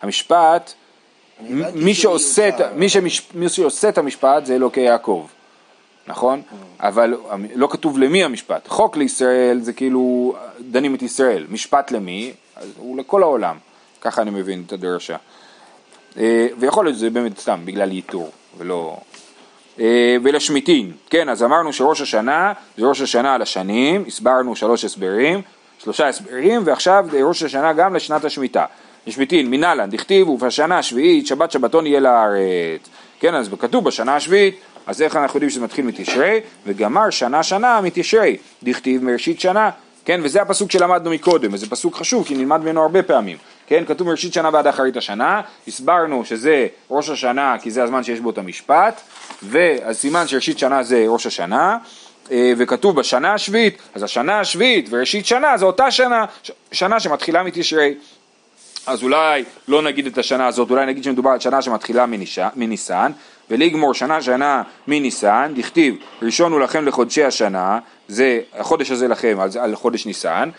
המשפט, 0.02 0.74
מי 1.74 1.94
שעושה, 1.94 2.50
מי, 2.76 2.90
שמש, 2.90 3.28
מי 3.34 3.50
שעושה 3.50 3.90
את 3.90 3.98
המשפט 3.98 4.46
זה 4.46 4.56
אלוקי 4.56 4.82
יעקב, 4.82 5.28
נכון? 6.08 6.42
Mm. 6.42 6.56
אבל 6.80 7.18
לא 7.56 7.68
כתוב 7.72 8.00
למי 8.00 8.24
המשפט. 8.24 8.68
חוק 8.68 8.98
לישראל 8.98 9.60
זה 9.62 9.74
כאילו 9.74 10.36
דנים 10.60 10.96
את 10.96 11.02
ישראל, 11.02 11.46
משפט 11.50 11.92
למי? 11.92 12.34
הוא 12.78 12.98
לכל 12.98 13.24
העולם, 13.24 13.58
ככה 14.02 14.22
אני 14.22 14.32
מבין 14.32 14.64
את 14.68 14.74
הדרשה. 14.74 15.16
אה, 16.18 16.48
ויכול 16.60 16.86
להיות 16.86 16.98
שזה 16.98 17.10
באמת 17.10 17.40
סתם 17.40 17.62
בגלל 17.66 17.92
ייתור. 17.92 18.32
ולא... 18.58 18.98
אה, 19.80 20.16
ולשמיטין, 20.24 20.92
כן, 21.10 21.30
אז 21.30 21.44
אמרנו 21.44 21.74
שראש 21.74 22.02
השנה 22.02 22.54
זה 22.78 22.86
ראש 22.86 23.02
השנה 23.02 23.34
על 23.34 23.42
השנים, 23.42 24.04
הסברנו 24.08 24.56
שלוש 24.56 24.86
הסברים, 24.86 25.42
שלושה 25.84 26.08
הסברים, 26.08 26.62
ועכשיו 26.66 27.06
ראש 27.24 27.44
השנה 27.44 27.74
גם 27.74 27.96
לשנת 27.96 28.26
השמיטה. 28.26 28.66
לשמיטין, 29.08 29.52
מנהלן, 29.52 29.90
דכתיב, 29.90 30.30
ובשנה 30.30 30.78
השביעית 30.78 31.28
שבת 31.28 31.52
שבתון 31.52 31.88
יהיה 31.88 32.00
לארץ. 32.00 32.90
כן, 33.20 33.36
אז 33.36 33.50
כתוב 33.60 33.84
בשנה 33.84 34.16
השביעית, 34.16 34.56
אז 34.88 35.02
איך 35.02 35.16
אנחנו 35.16 35.38
יודעים 35.38 35.50
שזה 35.50 35.62
מתחיל 35.62 35.86
מתשרי, 35.86 36.40
וגמר 36.66 37.10
שנה 37.10 37.44
שנה 37.44 37.82
מתשרי, 37.82 38.38
דכתיב 38.64 39.04
מראשית 39.04 39.40
שנה, 39.40 39.70
כן, 40.10 40.22
וזה 40.24 40.42
הפסוק 40.42 40.72
שלמדנו 40.72 41.10
מקודם, 41.10 41.54
וזה 41.54 41.70
פסוק 41.70 41.96
חשוב 41.96 42.28
כי 42.28 42.36
נלמד 42.36 42.62
ממנו 42.62 42.82
הרבה 42.82 43.04
פעמים. 43.04 43.38
כן, 43.68 43.84
כתוב 43.88 44.08
מראשית 44.08 44.34
שנה 44.34 44.50
ועד 44.54 44.68
אחרית 44.68 44.98
השנה, 44.98 45.42
הסברנו 45.68 46.26
שזה 46.26 46.68
ראש 46.90 47.10
השנה 47.10 47.56
כי 47.62 47.72
זה 47.72 47.84
הזמן 47.84 48.04
שיש 48.04 48.20
בו 48.20 48.30
את 48.30 48.38
המשפט, 48.38 49.02
והסימן 49.44 50.28
שראשית 50.28 50.60
שנה 50.60 50.84
זה 50.84 51.06
ראש 51.08 51.26
השנה, 51.26 51.78
אה, 52.32 52.54
וכתוב 52.58 52.96
בשנה 52.96 53.34
השביעית, 53.34 53.78
אז 53.96 54.04
השנה 54.04 54.40
השביעית 54.40 54.88
וראשית 54.90 55.26
שנה 55.26 55.58
זה 55.58 55.66
אותה 55.66 55.92
שנה, 55.92 56.26
שנה 56.72 57.00
שמתחילה 57.00 57.44
מתשרי. 57.44 57.94
אז 58.88 59.04
אולי 59.04 59.44
לא 59.68 59.82
נגיד 59.82 60.08
את 60.08 60.18
השנה 60.18 60.48
הזאת, 60.48 60.70
אולי 60.70 60.86
נגיד 60.86 61.04
שמדובר 61.04 61.30
על 61.30 61.40
שנה 61.40 61.62
שמתחילה 61.62 62.06
מניסן, 62.56 63.12
ולגמור 63.50 63.94
שנה 63.94 64.22
שנה 64.22 64.64
מניסן, 64.88 65.52
דכתיב 65.56 65.96
ראשון 66.22 66.52
הוא 66.52 66.60
לכם 66.60 66.86
לחודשי 66.86 67.24
השנה, 67.24 67.80
זה 68.10 68.40
החודש 68.54 68.92
הזה 68.92 69.08
לכם 69.08 69.38
על, 69.40 69.50
על 69.60 69.76
חודש 69.76 70.06
ניסן, 70.06 70.50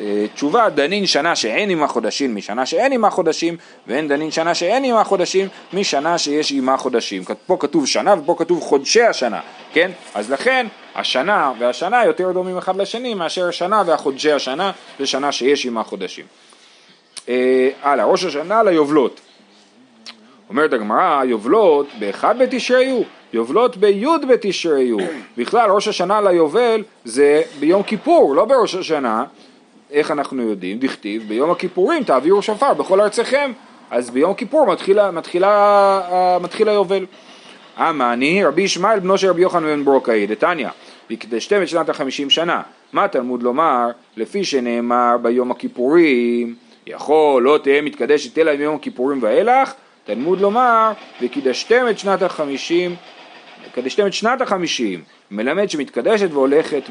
אה, 0.00 0.26
תשובה, 0.34 0.68
דנין 0.70 1.06
שנה 1.06 1.36
שאין 1.36 1.68
עימה 1.68 1.88
חודשים 1.88 2.36
משנה 2.36 2.66
שאין 2.66 2.92
עימה 2.92 3.10
חודשים, 3.10 3.56
ואין 3.86 4.08
דנין 4.08 4.30
שנה 4.30 4.54
שאין 4.54 4.82
עימה 4.84 5.04
חודשים 5.04 5.48
משנה 5.72 6.18
שיש 6.18 6.50
עימה 6.50 6.76
חודשים. 6.76 7.22
פה 7.46 7.56
כתוב 7.60 7.86
שנה 7.86 8.14
ופה 8.18 8.34
כתוב 8.38 8.60
חודשי 8.62 9.02
השנה, 9.02 9.40
כן? 9.72 9.90
אז 10.14 10.30
לכן 10.30 10.66
השנה 10.94 11.52
והשנה 11.58 12.04
יותר 12.04 12.32
דומים 12.32 12.58
אחד 12.58 12.76
לשני 12.76 13.14
מאשר 13.14 13.48
השנה 13.48 13.82
והחודשי 13.86 14.32
השנה, 14.32 14.72
זה 14.98 15.06
שנה 15.06 15.32
שיש 15.32 15.64
עימה 15.64 15.84
חודשים. 15.84 16.24
אה, 17.28 17.70
הלאה, 17.82 18.04
ראש 18.04 18.24
השנה 18.24 18.62
ליובלות. 18.62 19.20
אומרת 20.48 20.72
הגמרא, 20.72 21.24
יובלות 21.24 21.86
באחד 21.98 22.38
בתשרי 22.38 22.90
הוא, 22.90 23.04
יובלות 23.36 23.76
בי' 23.76 24.06
בתשרי 24.28 24.90
הוא. 24.90 25.02
בכלל 25.36 25.70
ראש 25.70 25.88
השנה 25.88 26.20
ליובל 26.20 26.82
זה 27.04 27.42
ביום 27.60 27.82
כיפור, 27.82 28.34
לא 28.34 28.44
בראש 28.44 28.74
השנה. 28.74 29.24
איך 29.90 30.10
אנחנו 30.10 30.42
יודעים? 30.42 30.78
דכתיב 30.78 31.28
ביום 31.28 31.50
הכיפורים 31.50 32.04
תעבירו 32.04 32.42
שופר 32.42 32.74
בכל 32.74 33.00
ארציכם. 33.00 33.52
אז 33.90 34.10
ביום 34.10 34.34
כיפור 34.34 34.66
מתחילה, 34.66 35.10
מתחילה, 35.10 35.48
אה, 36.12 36.38
מתחיל 36.38 36.68
היובל. 36.68 37.06
אמני 37.78 38.44
רבי 38.44 38.62
ישמעאל 38.62 38.98
בנו 38.98 39.18
של 39.18 39.28
רבי 39.28 39.42
יוחנן 39.42 39.66
בן 39.66 39.84
ברוקאי 39.84 40.26
דתניא 40.26 40.68
והקדשתם 41.10 41.62
את 41.62 41.68
שנת 41.68 41.88
החמישים 41.88 42.30
שנה 42.30 42.62
מה 42.92 43.08
תלמוד 43.08 43.42
לומר 43.42 43.88
לפי 44.16 44.44
שנאמר 44.44 45.16
ביום 45.22 45.50
הכיפורים 45.50 46.54
יכול 46.86 47.42
לא 47.42 47.58
תהא 47.62 47.80
מתקדשת 47.82 48.38
אלא 48.38 48.56
מיום 48.56 48.76
הכיפורים 48.76 49.18
ואילך 49.22 49.74
תלמוד 50.04 50.40
לומר 50.40 50.92
וקידשתם 51.22 51.86
את 51.90 51.98
שנת 51.98 52.22
החמישים 52.22 52.94
קדשתם 53.74 54.06
את 54.06 54.12
שנת 54.12 54.40
החמישים 54.40 55.02
מלמד 55.30 55.70
שמתקדשת 55.70 56.28
והולכת, 56.32 56.82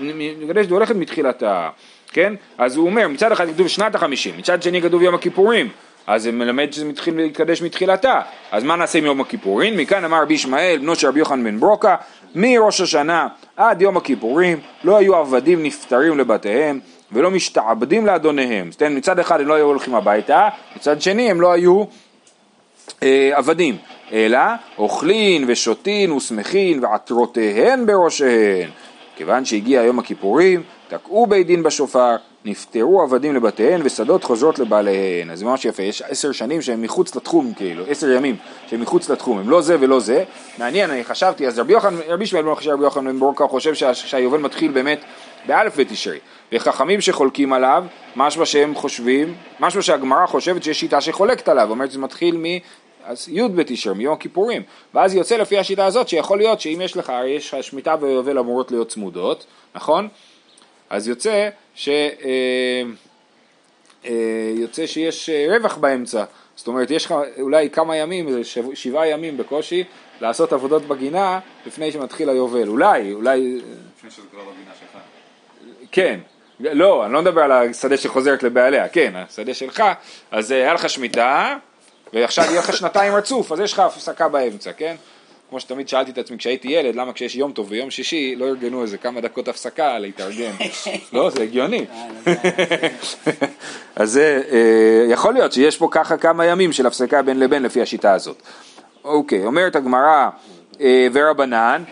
מתקדשת 0.00 0.70
והולכת 0.70 0.94
מתחילתה 0.94 1.68
כן? 2.12 2.34
אז 2.58 2.76
הוא 2.76 2.86
אומר 2.86 3.08
מצד 3.08 3.32
אחד 3.32 3.48
כתוב 3.48 3.68
שנת 3.68 3.94
החמישים 3.94 4.34
מצד 4.38 4.62
שני 4.62 4.82
כתוב 4.82 5.02
יום 5.02 5.14
הכיפורים 5.14 5.68
אז 6.06 6.22
זה 6.22 6.32
מלמד 6.32 6.72
שזה 6.72 6.84
מתחיל 6.84 7.16
להתקדש 7.16 7.62
מתחילתה. 7.62 8.20
אז 8.50 8.64
מה 8.64 8.76
נעשה 8.76 8.98
עם 8.98 9.04
יום 9.04 9.20
הכיפורים? 9.20 9.76
מכאן 9.76 10.04
אמר 10.04 10.22
רבי 10.22 10.34
ישמעאל, 10.34 10.78
בנו 10.78 10.94
של 10.94 11.08
רבי 11.08 11.18
יוחנן 11.18 11.44
בן 11.44 11.60
ברוקה, 11.60 11.96
מראש 12.34 12.80
השנה 12.80 13.28
עד 13.56 13.82
יום 13.82 13.96
הכיפורים 13.96 14.60
לא 14.84 14.96
היו 14.96 15.16
עבדים 15.16 15.62
נפטרים 15.62 16.18
לבתיהם 16.18 16.80
ולא 17.12 17.30
משתעבדים 17.30 18.06
לאדוניהם. 18.06 18.72
זאת 18.72 18.82
אומרת, 18.82 18.96
מצד 18.96 19.18
אחד 19.18 19.40
הם 19.40 19.48
לא 19.48 19.54
היו 19.54 19.66
הולכים 19.66 19.94
הביתה, 19.94 20.48
מצד 20.76 21.00
שני 21.00 21.30
הם 21.30 21.40
לא 21.40 21.52
היו 21.52 21.84
אה, 23.02 23.30
עבדים, 23.34 23.76
אלא 24.12 24.38
אוכלין 24.78 25.44
ושותין 25.48 26.12
ושמחין 26.12 26.84
ועטרותיהן 26.84 27.86
בראשיהן. 27.86 28.70
כיוון 29.16 29.44
שהגיע 29.44 29.82
יום 29.82 29.98
הכיפורים, 29.98 30.62
תקעו 30.88 31.26
בית 31.26 31.46
דין 31.46 31.62
בשופר, 31.62 32.16
נפטרו 32.44 33.02
עבדים 33.02 33.34
לבתיהן 33.34 33.80
ושדות 33.84 34.24
חוזרות 34.24 34.58
לבעליהן. 34.58 35.30
אז 35.30 35.38
זה 35.38 35.44
ממש 35.44 35.64
יפה, 35.64 35.82
יש 35.82 36.02
עשר 36.02 36.32
שנים 36.32 36.62
שהם 36.62 36.82
מחוץ 36.82 37.16
לתחום, 37.16 37.52
כאילו, 37.56 37.84
עשר 37.88 38.10
ימים 38.10 38.36
שהם 38.66 38.80
מחוץ 38.80 39.10
לתחום, 39.10 39.38
הם 39.38 39.50
לא 39.50 39.60
זה 39.60 39.76
ולא 39.80 40.00
זה. 40.00 40.24
מעניין, 40.58 40.90
אני 40.90 41.04
חשבתי, 41.04 41.46
אז 41.46 41.58
רבי 41.58 41.72
יוחנן, 41.72 41.96
רבי 42.08 42.26
שמואל 42.26 42.44
בן 42.44 42.50
רבי 42.66 42.84
יוחנן 42.84 43.12
בן 43.12 43.18
ברוקה 43.18 43.46
חושב 43.46 43.74
שה, 43.74 43.94
שהיובל 43.94 44.38
מתחיל 44.38 44.72
באמת 44.72 45.00
באלף 45.46 45.80
בתשרי. 45.80 46.18
וחכמים 46.52 47.00
שחולקים 47.00 47.52
עליו, 47.52 47.84
משמע 48.16 48.46
שהם 48.46 48.74
חושבים, 48.74 49.34
משמע 49.60 49.82
שהגמרא 49.82 50.26
חושבת 50.26 50.62
שיש 50.62 50.80
שיטה 50.80 51.00
שחולקת 51.00 51.48
עליו, 51.48 51.70
אומרת 51.70 51.90
שזה 51.90 51.98
מתחיל. 51.98 52.36
אז 53.04 53.28
י' 53.28 53.48
בתשרי, 53.48 53.94
מיום 53.94 54.12
הכיפורים, 54.14 54.62
ואז 54.94 55.14
יוצא 55.14 55.36
לפי 55.36 55.58
השיטה 55.58 55.86
הזאת 55.86 56.08
שיכול 56.08 56.38
להיות 56.38 56.60
שאם 56.60 56.80
יש 56.84 56.96
לך, 56.96 57.10
הרי 57.10 57.30
יש 57.30 57.54
שמיטה 57.54 57.94
ויובל 58.00 58.38
אמורות 58.38 58.70
להיות 58.70 58.88
צמודות, 58.88 59.46
נכון? 59.74 60.08
אז 60.90 61.08
יוצא 61.08 61.48
ש... 61.74 61.88
אה, 61.88 62.82
אה, 64.04 64.52
יוצא 64.54 64.86
שיש 64.86 65.30
אה, 65.30 65.46
רווח 65.48 65.76
באמצע, 65.76 66.24
זאת 66.56 66.68
אומרת 66.68 66.90
יש 66.90 67.04
לך 67.04 67.14
אולי 67.40 67.70
כמה 67.70 67.96
ימים, 67.96 68.44
שבעה 68.74 69.08
ימים 69.08 69.36
בקושי, 69.36 69.84
לעשות 70.20 70.52
עבודות 70.52 70.82
בגינה 70.82 71.40
לפני 71.66 71.92
שמתחיל 71.92 72.28
היובל, 72.28 72.68
אולי, 72.68 73.12
אולי... 73.12 73.60
לפני 73.96 74.10
שזה 74.10 74.26
כבר 74.30 74.40
בגינה 74.40 74.70
שלך. 74.80 75.00
כן, 75.92 76.20
לא, 76.60 77.04
אני 77.04 77.12
לא 77.12 77.22
מדבר 77.22 77.42
על 77.42 77.52
השדה 77.52 77.96
שחוזרת 77.96 78.42
לבעליה, 78.42 78.88
כן, 78.88 79.12
השדה 79.16 79.54
שלך, 79.54 79.82
אז 80.30 80.50
היה 80.50 80.74
לך 80.74 80.88
שמיטה, 80.88 81.56
ועכשיו 82.12 82.44
יהיה 82.44 82.58
לך 82.58 82.76
שנתיים 82.76 83.14
רצוף, 83.14 83.52
אז 83.52 83.60
יש 83.60 83.72
לך 83.72 83.78
הפסקה 83.78 84.28
באמצע, 84.28 84.72
כן? 84.72 84.96
כמו 85.50 85.60
שתמיד 85.60 85.88
שאלתי 85.88 86.10
את 86.10 86.18
עצמי 86.18 86.38
כשהייתי 86.38 86.68
ילד, 86.68 86.94
למה 86.94 87.12
כשיש 87.12 87.36
יום 87.36 87.52
טוב 87.52 87.66
ויום 87.70 87.90
שישי 87.90 88.34
לא 88.36 88.44
ארגנו 88.44 88.82
איזה 88.82 88.98
כמה 88.98 89.20
דקות 89.20 89.48
הפסקה 89.48 89.98
להתארגן. 89.98 90.52
לא, 91.12 91.30
זה 91.30 91.42
הגיוני. 91.42 91.86
אה, 92.26 92.34
אז 93.96 94.10
זה, 94.10 94.42
אה, 94.52 95.12
יכול 95.12 95.34
להיות 95.34 95.52
שיש 95.52 95.76
פה 95.76 95.88
ככה 95.90 96.16
כמה 96.16 96.46
ימים 96.46 96.72
של 96.72 96.86
הפסקה 96.86 97.22
בין 97.22 97.38
לבין 97.38 97.62
לפי 97.62 97.82
השיטה 97.82 98.12
הזאת. 98.12 98.42
אוקיי, 99.04 99.46
אומרת 99.46 99.76
הגמרא 99.76 100.28
אה, 100.80 101.06
ורבנן, 101.12 101.82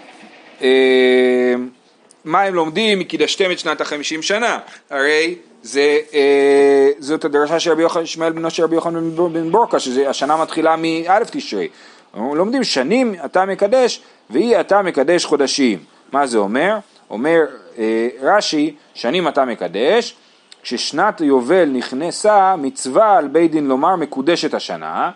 מה 2.28 2.42
הם 2.42 2.54
לומדים 2.54 2.98
מקידשתם 2.98 3.50
את 3.52 3.58
שנת 3.58 3.80
החמישים 3.80 4.22
שנה? 4.22 4.58
הרי 4.90 5.34
זה, 5.62 5.98
זאת 6.98 7.24
הדרשה 7.24 7.60
של 7.60 7.70
רבי 7.70 7.82
יוחנן, 7.82 8.06
שמואל 8.06 8.32
בנו 8.32 8.50
של 8.50 8.64
רבי 8.64 8.74
יוחנן 8.74 9.16
בן 9.32 9.50
בורקה, 9.50 9.80
שהשנה 9.80 10.36
מתחילה 10.36 10.76
מאלף 10.76 11.28
תשרי. 11.30 11.68
לומדים 12.14 12.64
שנים 12.64 13.14
אתה 13.24 13.44
מקדש 13.44 14.02
ואי 14.30 14.60
אתה 14.60 14.82
מקדש 14.82 15.24
חודשים. 15.24 15.78
מה 16.12 16.26
זה 16.26 16.38
אומר? 16.38 16.78
אומר 17.10 17.40
אה, 17.78 18.08
רש"י, 18.20 18.74
שנים 18.94 19.28
אתה 19.28 19.44
מקדש, 19.44 20.14
כששנת 20.62 21.20
יובל 21.20 21.64
נכנסה 21.64 22.56
מצווה 22.56 23.16
על 23.16 23.28
בית 23.28 23.50
דין 23.50 23.66
לומר 23.66 23.96
מקודשת 23.96 24.54
השנה, 24.54 25.10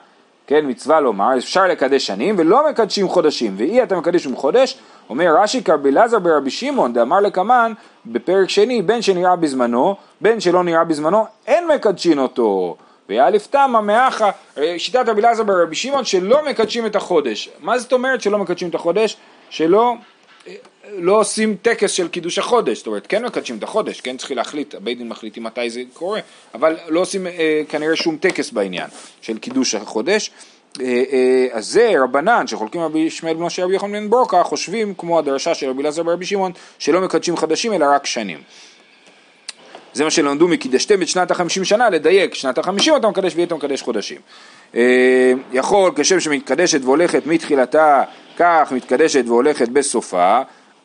כן, 0.53 0.65
מצווה 0.69 1.01
לומר, 1.01 1.39
אפשר 1.39 1.67
לקדש 1.67 2.07
שנים 2.07 2.35
ולא 2.39 2.71
מקדשים 2.71 3.09
חודשים, 3.09 3.55
ואי 3.57 3.83
אתה 3.83 3.97
מקדש 3.97 4.27
חודש, 4.35 4.79
אומר 5.11 5.35
רש"י 5.39 5.65
כרבי 5.65 5.89
אלעזר 5.89 6.19
ברבי 6.19 6.51
שמעון 6.51 6.93
דאמר 6.93 7.21
לקמן 7.21 7.73
בפרק 8.07 8.49
שני, 8.49 8.83
בין 8.83 9.03
שנראה 9.03 9.37
בזמנו, 9.37 9.97
בין 10.21 10.41
שלא 10.41 10.65
נראה 10.65 10.85
בזמנו, 10.85 11.25
אין 11.47 11.69
מקדשין 11.69 12.19
אותו. 12.19 12.77
ואלף 13.09 13.47
תמה 13.47 13.81
מאחה, 13.81 14.31
שיטת 14.79 15.09
רבי 15.09 15.21
אלעזר 15.21 15.43
ברבי 15.43 15.75
שמעון 15.75 16.05
שלא 16.05 16.45
מקדשים 16.51 16.87
את 16.87 16.97
החודש. 16.97 17.51
מה 17.61 17.79
זאת 17.79 17.93
אומרת 17.93 18.21
שלא 18.21 18.39
מקדשים 18.39 18.69
את 18.69 18.75
החודש? 18.75 19.17
שלא 19.51 19.95
לא 20.91 21.21
עושים 21.21 21.57
טקס 21.63 21.91
של 21.91 22.09
קידוש 22.09 22.39
החודש, 22.39 22.79
זאת 22.79 22.87
אומרת 22.87 23.07
כן 23.07 23.25
מקדשים 23.25 23.59
את 23.59 23.63
החודש, 23.63 24.01
כן 24.01 24.17
צריכים 24.17 24.37
להחליט, 24.37 24.75
הבית 24.75 24.99
דין 24.99 25.09
מחליטים 25.09 25.43
מתי 25.43 25.71
זה 25.71 25.83
קורה, 25.93 26.21
אבל 26.55 26.77
לא 26.89 27.01
עושים 27.01 27.27
אה, 27.27 27.63
כנראה 27.69 27.97
שום 27.97 28.17
טקס 28.17 28.51
בעניין 28.51 28.87
של 29.21 29.39
קידוש 29.39 29.75
החודש. 29.75 30.31
אה, 30.81 30.87
אה, 30.87 31.47
אז 31.53 31.67
זה 31.67 31.93
רבנן 32.05 32.47
שחולקים 32.47 32.81
רבי 32.81 32.99
ישמעאל 32.99 33.35
בנו 33.35 33.51
של 33.51 33.63
רבי 33.63 33.75
יוחנן 33.75 33.93
בן 33.93 34.11
ברוקה 34.11 34.43
חושבים 34.43 34.95
כמו 34.99 35.19
הדרשה 35.19 35.55
של 35.55 35.69
רבי 35.69 35.83
אלעזר 35.83 36.03
ברבי 36.03 36.27
שמעון 36.27 36.53
שלא 36.79 37.01
מקדשים 37.01 37.37
חדשים 37.37 37.73
אלא 37.73 37.87
רק 37.95 38.07
שנים. 38.07 38.39
זה 39.95 40.05
מה 40.05 40.11
שלמדו 40.11 40.49
מקידשתם 40.49 41.03
את 41.03 41.09
שנת 41.09 41.31
החמישים 41.31 41.65
שנה, 41.65 41.91
לדייק, 41.91 42.35
שנת 42.35 42.59
החמישים 42.59 42.97
אתה 42.97 43.09
מקדש 43.09 43.37
ואתה 43.37 43.55
מקדש 43.55 43.83
חודשים. 43.83 44.21
אה, 44.75 45.33
יכול 45.53 45.93
כשם 45.97 46.21
שמתקדשת 46.21 46.85
והולכת 46.85 47.27
מתחילתה, 47.27 48.03
כך 48.37 48.73
מתקדשת 48.73 49.25
והולכת 49.27 49.69
בסופה, 49.69 50.41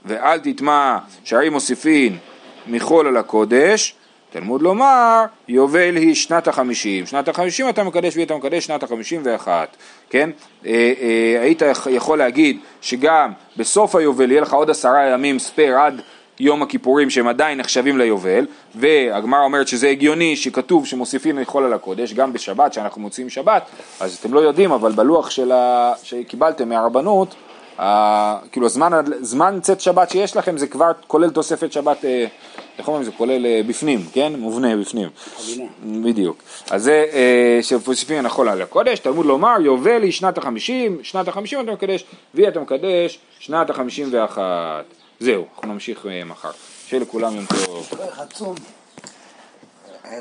ואל 0.07 0.39
תטמע 0.39 0.97
שערים 1.23 1.53
מוסיפין 1.53 2.17
מחול 2.67 3.07
על 3.07 3.17
הקודש, 3.17 3.95
תלמוד 4.31 4.61
לומר, 4.61 5.25
יובל 5.47 5.95
היא 5.95 6.15
שנת 6.15 6.47
החמישים, 6.47 7.05
שנת 7.05 7.27
החמישים 7.27 7.69
אתה 7.69 7.83
מקדש 7.83 8.17
ואתה 8.17 8.35
מקדש 8.35 8.65
שנת 8.65 8.83
החמישים 8.83 9.21
ואחת, 9.23 9.77
כן? 10.09 10.29
אה, 10.65 10.93
אה, 11.01 11.41
היית 11.41 11.61
יכול 11.89 12.17
להגיד 12.17 12.59
שגם 12.81 13.31
בסוף 13.57 13.95
היובל 13.95 14.31
יהיה 14.31 14.41
לך 14.41 14.53
עוד 14.53 14.69
עשרה 14.69 15.05
ימים 15.05 15.39
ספייר 15.39 15.77
עד 15.77 16.01
יום 16.39 16.63
הכיפורים 16.63 17.09
שהם 17.09 17.27
עדיין 17.27 17.57
נחשבים 17.57 17.97
ליובל 17.97 18.45
והגמרא 18.75 19.43
אומרת 19.43 19.67
שזה 19.67 19.89
הגיוני 19.89 20.35
שכתוב 20.35 20.85
שמוסיפים 20.85 21.39
לאכול 21.39 21.63
על 21.63 21.73
הקודש 21.73 22.13
גם 22.13 22.33
בשבת 22.33 22.73
שאנחנו 22.73 23.01
מוציאים 23.01 23.29
שבת. 23.29 23.63
אז 23.99 24.15
אתם 24.15 24.33
לא 24.33 24.39
יודעים 24.39 24.71
אבל 24.71 24.91
בלוח 24.91 25.29
ה... 25.51 25.91
שקיבלתם 26.03 26.69
מהרבנות 26.69 27.35
ה... 27.79 28.37
כאילו 28.51 28.65
הזמן, 28.65 28.91
זמן 29.21 29.59
צאת 29.61 29.81
שבת 29.81 30.09
שיש 30.09 30.35
לכם 30.35 30.57
זה 30.57 30.67
כבר 30.67 30.91
כולל 31.07 31.29
תוספת 31.29 31.71
שבת 31.71 32.05
אה, 32.05 32.25
איך 32.77 32.87
אומרים? 32.87 33.03
זה 33.03 33.11
כולל 33.11 33.45
אה, 33.45 33.61
בפנים 33.67 34.05
כן? 34.13 34.33
מובנה 34.37 34.77
בפנים. 34.77 35.09
בדיוק. 35.85 36.37
אז 36.71 36.83
זה 36.83 37.05
אה, 37.13 37.59
שמוסיפים 37.61 38.23
לאכול 38.23 38.49
על 38.49 38.61
הקודש 38.61 38.99
תלמוד 38.99 39.25
לומר 39.25 39.55
יובל 39.61 40.03
היא 40.03 40.11
שנת 40.11 40.37
החמישים 40.37 40.97
שנת 41.03 41.27
החמישים 41.27 41.59
אתה 41.61 41.71
מקדש 41.71 42.05
והיא 42.33 42.47
אתה 42.47 42.59
מקדש 42.59 43.19
שנת 43.39 43.69
החמישים 43.69 44.09
ואחת. 44.11 44.85
זהו, 45.19 45.45
אנחנו 45.55 45.73
נמשיך 45.73 46.05
אה, 46.05 46.23
מחר. 46.25 46.51
שיהיה 46.87 47.01
לכולם 47.01 47.35
יום 47.35 47.45
טוב. 47.45 48.76